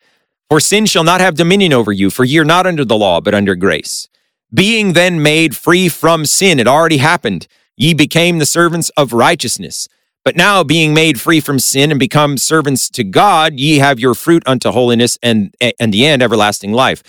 For 0.51 0.59
sin 0.59 0.85
shall 0.85 1.05
not 1.05 1.21
have 1.21 1.35
dominion 1.35 1.71
over 1.71 1.93
you, 1.93 2.09
for 2.09 2.25
ye 2.25 2.37
are 2.37 2.43
not 2.43 2.67
under 2.67 2.83
the 2.83 2.97
law, 2.97 3.21
but 3.21 3.33
under 3.33 3.55
grace. 3.55 4.09
Being 4.53 4.91
then 4.91 5.23
made 5.23 5.55
free 5.55 5.87
from 5.87 6.25
sin, 6.25 6.59
it 6.59 6.67
already 6.67 6.97
happened. 6.97 7.47
Ye 7.77 7.93
became 7.93 8.37
the 8.37 8.45
servants 8.45 8.89
of 8.97 9.13
righteousness. 9.13 9.87
But 10.25 10.35
now, 10.35 10.61
being 10.61 10.93
made 10.93 11.21
free 11.21 11.39
from 11.39 11.57
sin 11.57 11.89
and 11.89 11.97
become 11.97 12.37
servants 12.37 12.89
to 12.89 13.05
God, 13.05 13.61
ye 13.61 13.77
have 13.77 13.97
your 13.97 14.13
fruit 14.13 14.43
unto 14.45 14.71
holiness 14.71 15.17
and, 15.23 15.55
and 15.79 15.93
the 15.93 16.05
end, 16.05 16.21
everlasting 16.21 16.73
life. 16.73 17.01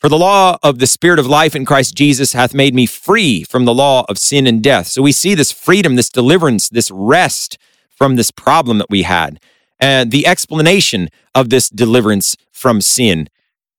For 0.00 0.08
the 0.08 0.16
law 0.16 0.56
of 0.62 0.78
the 0.78 0.86
Spirit 0.86 1.18
of 1.18 1.26
life 1.26 1.54
in 1.54 1.66
Christ 1.66 1.94
Jesus 1.94 2.32
hath 2.32 2.54
made 2.54 2.74
me 2.74 2.86
free 2.86 3.44
from 3.44 3.66
the 3.66 3.74
law 3.74 4.06
of 4.08 4.16
sin 4.16 4.46
and 4.46 4.62
death. 4.62 4.86
So 4.86 5.02
we 5.02 5.12
see 5.12 5.34
this 5.34 5.52
freedom, 5.52 5.96
this 5.96 6.08
deliverance, 6.08 6.70
this 6.70 6.90
rest 6.90 7.58
from 7.90 8.16
this 8.16 8.30
problem 8.30 8.78
that 8.78 8.88
we 8.88 9.02
had 9.02 9.38
and 9.78 10.10
the 10.10 10.26
explanation 10.26 11.08
of 11.34 11.50
this 11.50 11.68
deliverance 11.68 12.36
from 12.56 12.80
sin. 12.80 13.28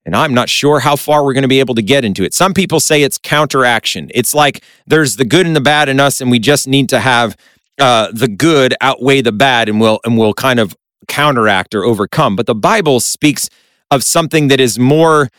And 0.05 0.15
I'm 0.15 0.33
not 0.33 0.47
sure 0.47 0.79
how 0.79 0.95
far 0.95 1.25
we're 1.25 1.33
going 1.33 1.41
to 1.41 1.49
be 1.49 1.59
able 1.59 1.75
to 1.75 1.81
get 1.81 2.05
into 2.05 2.23
it. 2.23 2.33
Some 2.33 2.53
people 2.53 2.79
say 2.79 3.03
it's 3.03 3.17
counteraction. 3.17 4.09
It's 4.13 4.33
like 4.33 4.63
there's 4.85 5.17
the 5.17 5.25
good 5.25 5.45
and 5.45 5.55
the 5.55 5.61
bad 5.61 5.89
in 5.89 5.99
us, 5.99 6.21
and 6.21 6.31
we 6.31 6.39
just 6.39 6.65
need 6.67 6.87
to 6.89 6.99
have 7.01 7.35
uh, 7.79 8.09
the 8.13 8.29
good 8.29 8.73
outweigh 8.79 9.21
the 9.21 9.33
bad, 9.33 9.67
and 9.67 9.81
we'll 9.81 9.99
and 10.05 10.17
we'll 10.17 10.33
kind 10.33 10.59
of 10.59 10.77
counteract 11.09 11.75
or 11.75 11.83
overcome. 11.83 12.37
But 12.37 12.45
the 12.45 12.55
Bible 12.55 13.01
speaks 13.01 13.49
of 13.91 14.01
something 14.03 14.47
that 14.47 14.61
is 14.61 14.79
more 14.79 15.29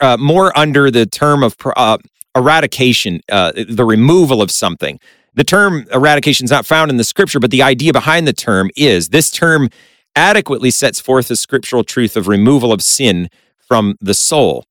uh, 0.00 0.16
more 0.18 0.58
under 0.58 0.90
the 0.90 1.06
term 1.06 1.42
of 1.42 1.56
uh, 1.64 1.96
eradication, 2.36 3.22
uh, 3.32 3.52
the 3.66 3.84
removal 3.84 4.42
of 4.42 4.50
something. 4.50 5.00
The 5.34 5.44
term 5.44 5.86
eradication 5.92 6.44
is 6.44 6.50
not 6.50 6.66
found 6.66 6.90
in 6.90 6.98
the 6.98 7.04
scripture, 7.04 7.40
but 7.40 7.50
the 7.50 7.62
idea 7.62 7.92
behind 7.92 8.26
the 8.26 8.32
term 8.34 8.70
is 8.76 9.08
this 9.08 9.30
term 9.30 9.70
adequately 10.16 10.70
sets 10.70 11.00
forth 11.00 11.28
the 11.28 11.36
scriptural 11.36 11.84
truth 11.84 12.16
of 12.16 12.26
removal 12.26 12.72
of 12.72 12.82
sin 12.82 13.28
from 13.58 13.96
the 14.00 14.14
soul. 14.14 14.64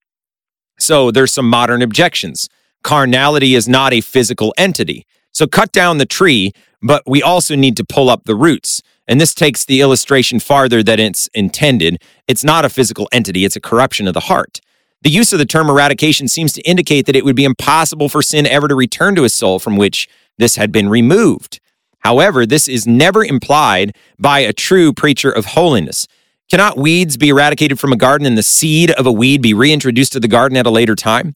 So 0.79 1.11
there's 1.11 1.33
some 1.33 1.49
modern 1.49 1.81
objections. 1.81 2.49
Carnality 2.83 3.55
is 3.55 3.67
not 3.67 3.93
a 3.93 4.01
physical 4.01 4.53
entity. 4.57 5.05
So 5.31 5.47
cut 5.47 5.71
down 5.71 5.97
the 5.97 6.05
tree, 6.05 6.51
but 6.81 7.03
we 7.05 7.21
also 7.21 7.55
need 7.55 7.77
to 7.77 7.85
pull 7.85 8.09
up 8.09 8.23
the 8.25 8.35
roots. 8.35 8.81
And 9.07 9.21
this 9.21 9.33
takes 9.33 9.65
the 9.65 9.81
illustration 9.81 10.39
farther 10.39 10.81
than 10.81 10.99
it's 10.99 11.27
intended. 11.33 12.01
It's 12.27 12.43
not 12.43 12.65
a 12.65 12.69
physical 12.69 13.07
entity, 13.11 13.45
it's 13.45 13.55
a 13.55 13.61
corruption 13.61 14.07
of 14.07 14.13
the 14.13 14.21
heart. 14.21 14.59
The 15.01 15.09
use 15.11 15.33
of 15.33 15.39
the 15.39 15.45
term 15.45 15.69
eradication 15.69 16.27
seems 16.27 16.53
to 16.53 16.61
indicate 16.61 17.05
that 17.05 17.15
it 17.15 17.23
would 17.23 17.35
be 17.35 17.43
impossible 17.43 18.09
for 18.09 18.23
sin 18.23 18.47
ever 18.47 18.67
to 18.67 18.75
return 18.75 19.13
to 19.15 19.23
a 19.23 19.29
soul 19.29 19.59
from 19.59 19.77
which 19.77 20.09
this 20.37 20.55
had 20.55 20.71
been 20.71 20.89
removed. 20.89 21.59
However, 22.05 22.45
this 22.45 22.67
is 22.67 22.85
never 22.85 23.25
implied 23.25 23.95
by 24.19 24.41
a 24.41 24.53
true 24.53 24.93
preacher 24.93 25.31
of 25.31 25.43
holiness. 25.43 26.07
Cannot 26.51 26.77
weeds 26.77 27.17
be 27.17 27.29
eradicated 27.29 27.79
from 27.79 27.91
a 27.91 27.95
garden 27.95 28.27
and 28.27 28.37
the 28.37 28.43
seed 28.43 28.91
of 28.91 29.07
a 29.07 29.11
weed 29.11 29.41
be 29.41 29.55
reintroduced 29.55 30.13
to 30.13 30.19
the 30.19 30.27
garden 30.27 30.55
at 30.55 30.67
a 30.67 30.69
later 30.69 30.93
time? 30.93 31.33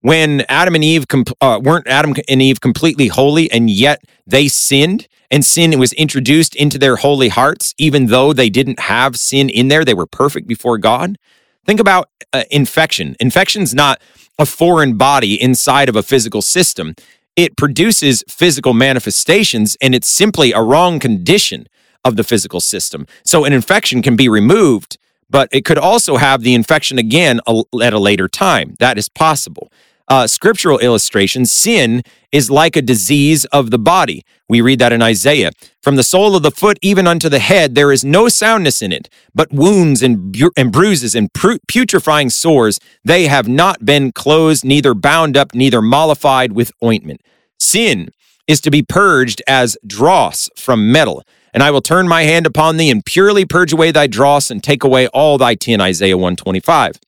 When 0.00 0.42
Adam 0.48 0.76
and 0.76 0.84
Eve 0.84 1.04
uh, 1.40 1.60
weren't 1.60 1.88
Adam 1.88 2.14
and 2.28 2.40
Eve 2.40 2.60
completely 2.60 3.08
holy 3.08 3.50
and 3.50 3.68
yet 3.68 4.00
they 4.24 4.46
sinned 4.46 5.08
and 5.32 5.44
sin 5.44 5.76
was 5.80 5.92
introduced 5.94 6.54
into 6.54 6.78
their 6.78 6.94
holy 6.94 7.28
hearts, 7.28 7.74
even 7.76 8.06
though 8.06 8.32
they 8.32 8.50
didn't 8.50 8.78
have 8.78 9.16
sin 9.16 9.50
in 9.50 9.66
there, 9.66 9.84
they 9.84 9.94
were 9.94 10.06
perfect 10.06 10.46
before 10.46 10.78
God. 10.78 11.18
Think 11.66 11.80
about 11.80 12.08
uh, 12.32 12.44
infection. 12.52 13.16
Infection's 13.18 13.74
not 13.74 14.00
a 14.38 14.46
foreign 14.46 14.96
body 14.96 15.42
inside 15.42 15.88
of 15.88 15.96
a 15.96 16.04
physical 16.04 16.40
system 16.40 16.94
it 17.38 17.56
produces 17.56 18.24
physical 18.28 18.74
manifestations 18.74 19.76
and 19.80 19.94
it's 19.94 20.10
simply 20.10 20.50
a 20.50 20.60
wrong 20.60 20.98
condition 20.98 21.68
of 22.04 22.16
the 22.16 22.24
physical 22.24 22.58
system. 22.58 23.06
So 23.24 23.44
an 23.44 23.52
infection 23.52 24.02
can 24.02 24.16
be 24.16 24.28
removed, 24.28 24.98
but 25.30 25.48
it 25.52 25.64
could 25.64 25.78
also 25.78 26.16
have 26.16 26.42
the 26.42 26.52
infection 26.52 26.98
again 26.98 27.38
at 27.80 27.92
a 27.92 27.98
later 28.00 28.26
time. 28.26 28.74
That 28.80 28.98
is 28.98 29.08
possible. 29.08 29.70
Uh, 30.08 30.26
scriptural 30.26 30.78
illustration 30.78 31.44
sin 31.44 32.02
is 32.32 32.50
like 32.50 32.76
a 32.76 32.82
disease 32.82 33.44
of 33.46 33.70
the 33.70 33.78
body. 33.78 34.24
We 34.48 34.62
read 34.62 34.78
that 34.78 34.92
in 34.92 35.02
Isaiah. 35.02 35.50
From 35.82 35.96
the 35.96 36.02
sole 36.02 36.34
of 36.34 36.42
the 36.42 36.50
foot 36.50 36.78
even 36.80 37.06
unto 37.06 37.28
the 37.28 37.38
head, 37.38 37.74
there 37.74 37.92
is 37.92 38.04
no 38.04 38.28
soundness 38.28 38.80
in 38.80 38.90
it, 38.90 39.10
but 39.34 39.52
wounds 39.52 40.02
and, 40.02 40.32
bu- 40.32 40.50
and 40.56 40.72
bruises 40.72 41.14
and 41.14 41.30
putrefying 41.32 42.30
sores. 42.30 42.80
They 43.04 43.26
have 43.26 43.48
not 43.48 43.84
been 43.84 44.12
closed, 44.12 44.64
neither 44.64 44.94
bound 44.94 45.36
up, 45.36 45.54
neither 45.54 45.82
mollified 45.82 46.52
with 46.52 46.72
ointment. 46.82 47.20
Sin 47.58 48.08
is 48.46 48.62
to 48.62 48.70
be 48.70 48.82
purged 48.82 49.42
as 49.46 49.76
dross 49.86 50.48
from 50.56 50.90
metal. 50.90 51.22
And 51.52 51.62
I 51.62 51.70
will 51.70 51.82
turn 51.82 52.08
my 52.08 52.22
hand 52.22 52.46
upon 52.46 52.78
thee 52.78 52.90
and 52.90 53.04
purely 53.04 53.44
purge 53.44 53.74
away 53.74 53.90
thy 53.90 54.06
dross 54.06 54.50
and 54.50 54.62
take 54.62 54.84
away 54.84 55.06
all 55.08 55.36
thy 55.36 55.54
tin. 55.54 55.80
Isaiah 55.80 56.16
125. 56.16 56.98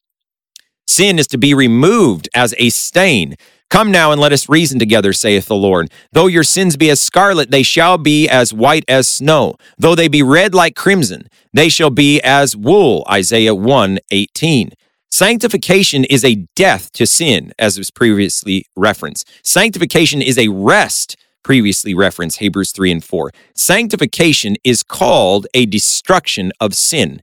Sin 0.90 1.20
is 1.20 1.28
to 1.28 1.38
be 1.38 1.54
removed 1.54 2.28
as 2.34 2.52
a 2.58 2.68
stain. 2.68 3.36
Come 3.70 3.92
now 3.92 4.10
and 4.10 4.20
let 4.20 4.32
us 4.32 4.48
reason 4.48 4.80
together, 4.80 5.12
saith 5.12 5.46
the 5.46 5.54
Lord. 5.54 5.88
Though 6.10 6.26
your 6.26 6.42
sins 6.42 6.76
be 6.76 6.90
as 6.90 7.00
scarlet, 7.00 7.52
they 7.52 7.62
shall 7.62 7.96
be 7.96 8.28
as 8.28 8.52
white 8.52 8.84
as 8.88 9.06
snow. 9.06 9.54
Though 9.78 9.94
they 9.94 10.08
be 10.08 10.24
red 10.24 10.52
like 10.52 10.74
crimson, 10.74 11.28
they 11.54 11.68
shall 11.68 11.90
be 11.90 12.20
as 12.22 12.56
wool. 12.56 13.06
Isaiah 13.08 13.54
1 13.54 14.00
18. 14.10 14.72
Sanctification 15.12 16.02
is 16.06 16.24
a 16.24 16.44
death 16.56 16.90
to 16.94 17.06
sin, 17.06 17.52
as 17.56 17.78
was 17.78 17.92
previously 17.92 18.66
referenced. 18.74 19.30
Sanctification 19.44 20.20
is 20.20 20.36
a 20.36 20.48
rest, 20.48 21.16
previously 21.44 21.94
referenced, 21.94 22.40
Hebrews 22.40 22.72
3 22.72 22.90
and 22.90 23.04
4. 23.04 23.30
Sanctification 23.54 24.56
is 24.64 24.82
called 24.82 25.46
a 25.54 25.66
destruction 25.66 26.50
of 26.58 26.74
sin. 26.74 27.22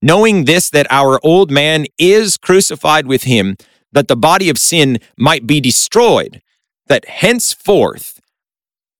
Knowing 0.00 0.44
this, 0.44 0.70
that 0.70 0.86
our 0.90 1.18
old 1.24 1.50
man 1.50 1.84
is 1.98 2.36
crucified 2.36 3.06
with 3.06 3.24
him, 3.24 3.56
that 3.90 4.06
the 4.06 4.16
body 4.16 4.48
of 4.48 4.56
sin 4.56 4.98
might 5.16 5.46
be 5.46 5.60
destroyed, 5.60 6.40
that 6.86 7.04
henceforth 7.06 8.20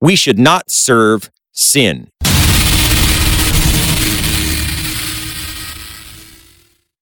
we 0.00 0.16
should 0.16 0.38
not 0.38 0.70
serve 0.70 1.30
sin. 1.52 2.11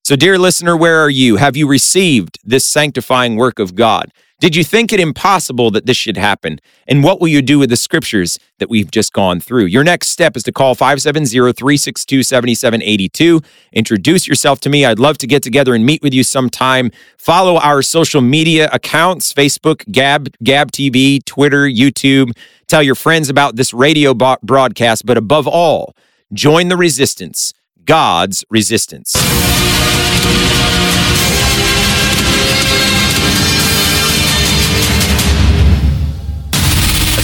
So, 0.04 0.14
dear 0.14 0.38
listener, 0.38 0.76
where 0.76 1.02
are 1.02 1.10
you? 1.10 1.36
Have 1.36 1.56
you 1.56 1.66
received 1.66 2.38
this 2.44 2.64
sanctifying 2.64 3.36
work 3.36 3.58
of 3.58 3.74
God? 3.74 4.12
Did 4.38 4.54
you 4.54 4.64
think 4.64 4.92
it 4.92 5.00
impossible 5.00 5.70
that 5.70 5.86
this 5.86 5.96
should 5.96 6.18
happen? 6.18 6.58
And 6.86 7.02
what 7.02 7.22
will 7.22 7.28
you 7.28 7.40
do 7.40 7.58
with 7.58 7.70
the 7.70 7.76
scriptures 7.76 8.38
that 8.58 8.68
we've 8.68 8.90
just 8.90 9.14
gone 9.14 9.40
through? 9.40 9.64
Your 9.64 9.82
next 9.82 10.08
step 10.08 10.36
is 10.36 10.42
to 10.42 10.52
call 10.52 10.74
570 10.74 11.54
362 11.54 12.22
7782. 12.22 13.40
Introduce 13.72 14.28
yourself 14.28 14.60
to 14.60 14.68
me. 14.68 14.84
I'd 14.84 14.98
love 14.98 15.16
to 15.18 15.26
get 15.26 15.42
together 15.42 15.74
and 15.74 15.86
meet 15.86 16.02
with 16.02 16.12
you 16.12 16.22
sometime. 16.22 16.90
Follow 17.16 17.56
our 17.56 17.80
social 17.80 18.20
media 18.20 18.68
accounts 18.74 19.32
Facebook, 19.32 19.90
Gab, 19.90 20.28
Gab 20.44 20.70
TV, 20.70 21.24
Twitter, 21.24 21.66
YouTube. 21.66 22.32
Tell 22.66 22.82
your 22.82 22.94
friends 22.94 23.30
about 23.30 23.56
this 23.56 23.72
radio 23.72 24.12
broadcast. 24.12 25.06
But 25.06 25.16
above 25.16 25.48
all, 25.48 25.96
join 26.34 26.68
the 26.68 26.76
resistance, 26.76 27.54
God's 27.86 28.44
resistance. 28.50 29.14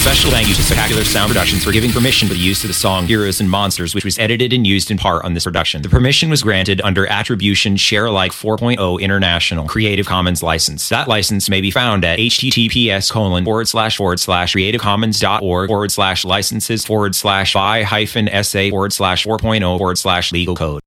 Special 0.02 0.32
thank 0.32 0.48
you 0.48 0.54
to 0.56 0.62
Spectacular 0.64 1.04
Sound 1.04 1.28
Productions 1.28 1.62
for 1.62 1.70
giving 1.70 1.92
permission 1.92 2.26
for 2.26 2.34
the 2.34 2.40
use 2.40 2.64
of 2.64 2.68
the 2.68 2.74
song 2.74 3.06
Heroes 3.06 3.40
and 3.40 3.48
Monsters, 3.48 3.94
which 3.94 4.04
was 4.04 4.18
edited 4.18 4.52
and 4.52 4.66
used 4.66 4.90
in 4.90 4.98
part 4.98 5.24
on 5.24 5.34
this 5.34 5.44
production. 5.44 5.80
The 5.80 5.88
permission 5.88 6.28
was 6.28 6.42
granted 6.42 6.80
under 6.80 7.06
Attribution 7.06 7.76
Share 7.76 8.06
Alike 8.06 8.32
4.0 8.32 9.00
International 9.00 9.64
Creative 9.68 10.04
Commons 10.04 10.42
license. 10.42 10.88
That 10.88 11.06
license 11.06 11.48
may 11.48 11.60
be 11.60 11.70
found 11.70 12.04
at 12.04 12.18
https 12.18 13.12
colon 13.12 13.44
forward 13.44 13.68
slash 13.68 13.96
forward 13.96 14.18
slash 14.18 14.56
creativecommons.org 14.56 15.68
forward 15.68 15.92
slash 15.92 16.24
licenses 16.24 16.84
forward 16.84 17.14
slash 17.14 17.54
by 17.54 17.84
hyphen 17.84 18.28
sa 18.42 18.70
forward 18.70 18.92
slash 18.92 19.24
4.0 19.24 19.78
forward 19.78 19.98
slash 19.98 20.32
legal 20.32 20.56
code. 20.56 20.82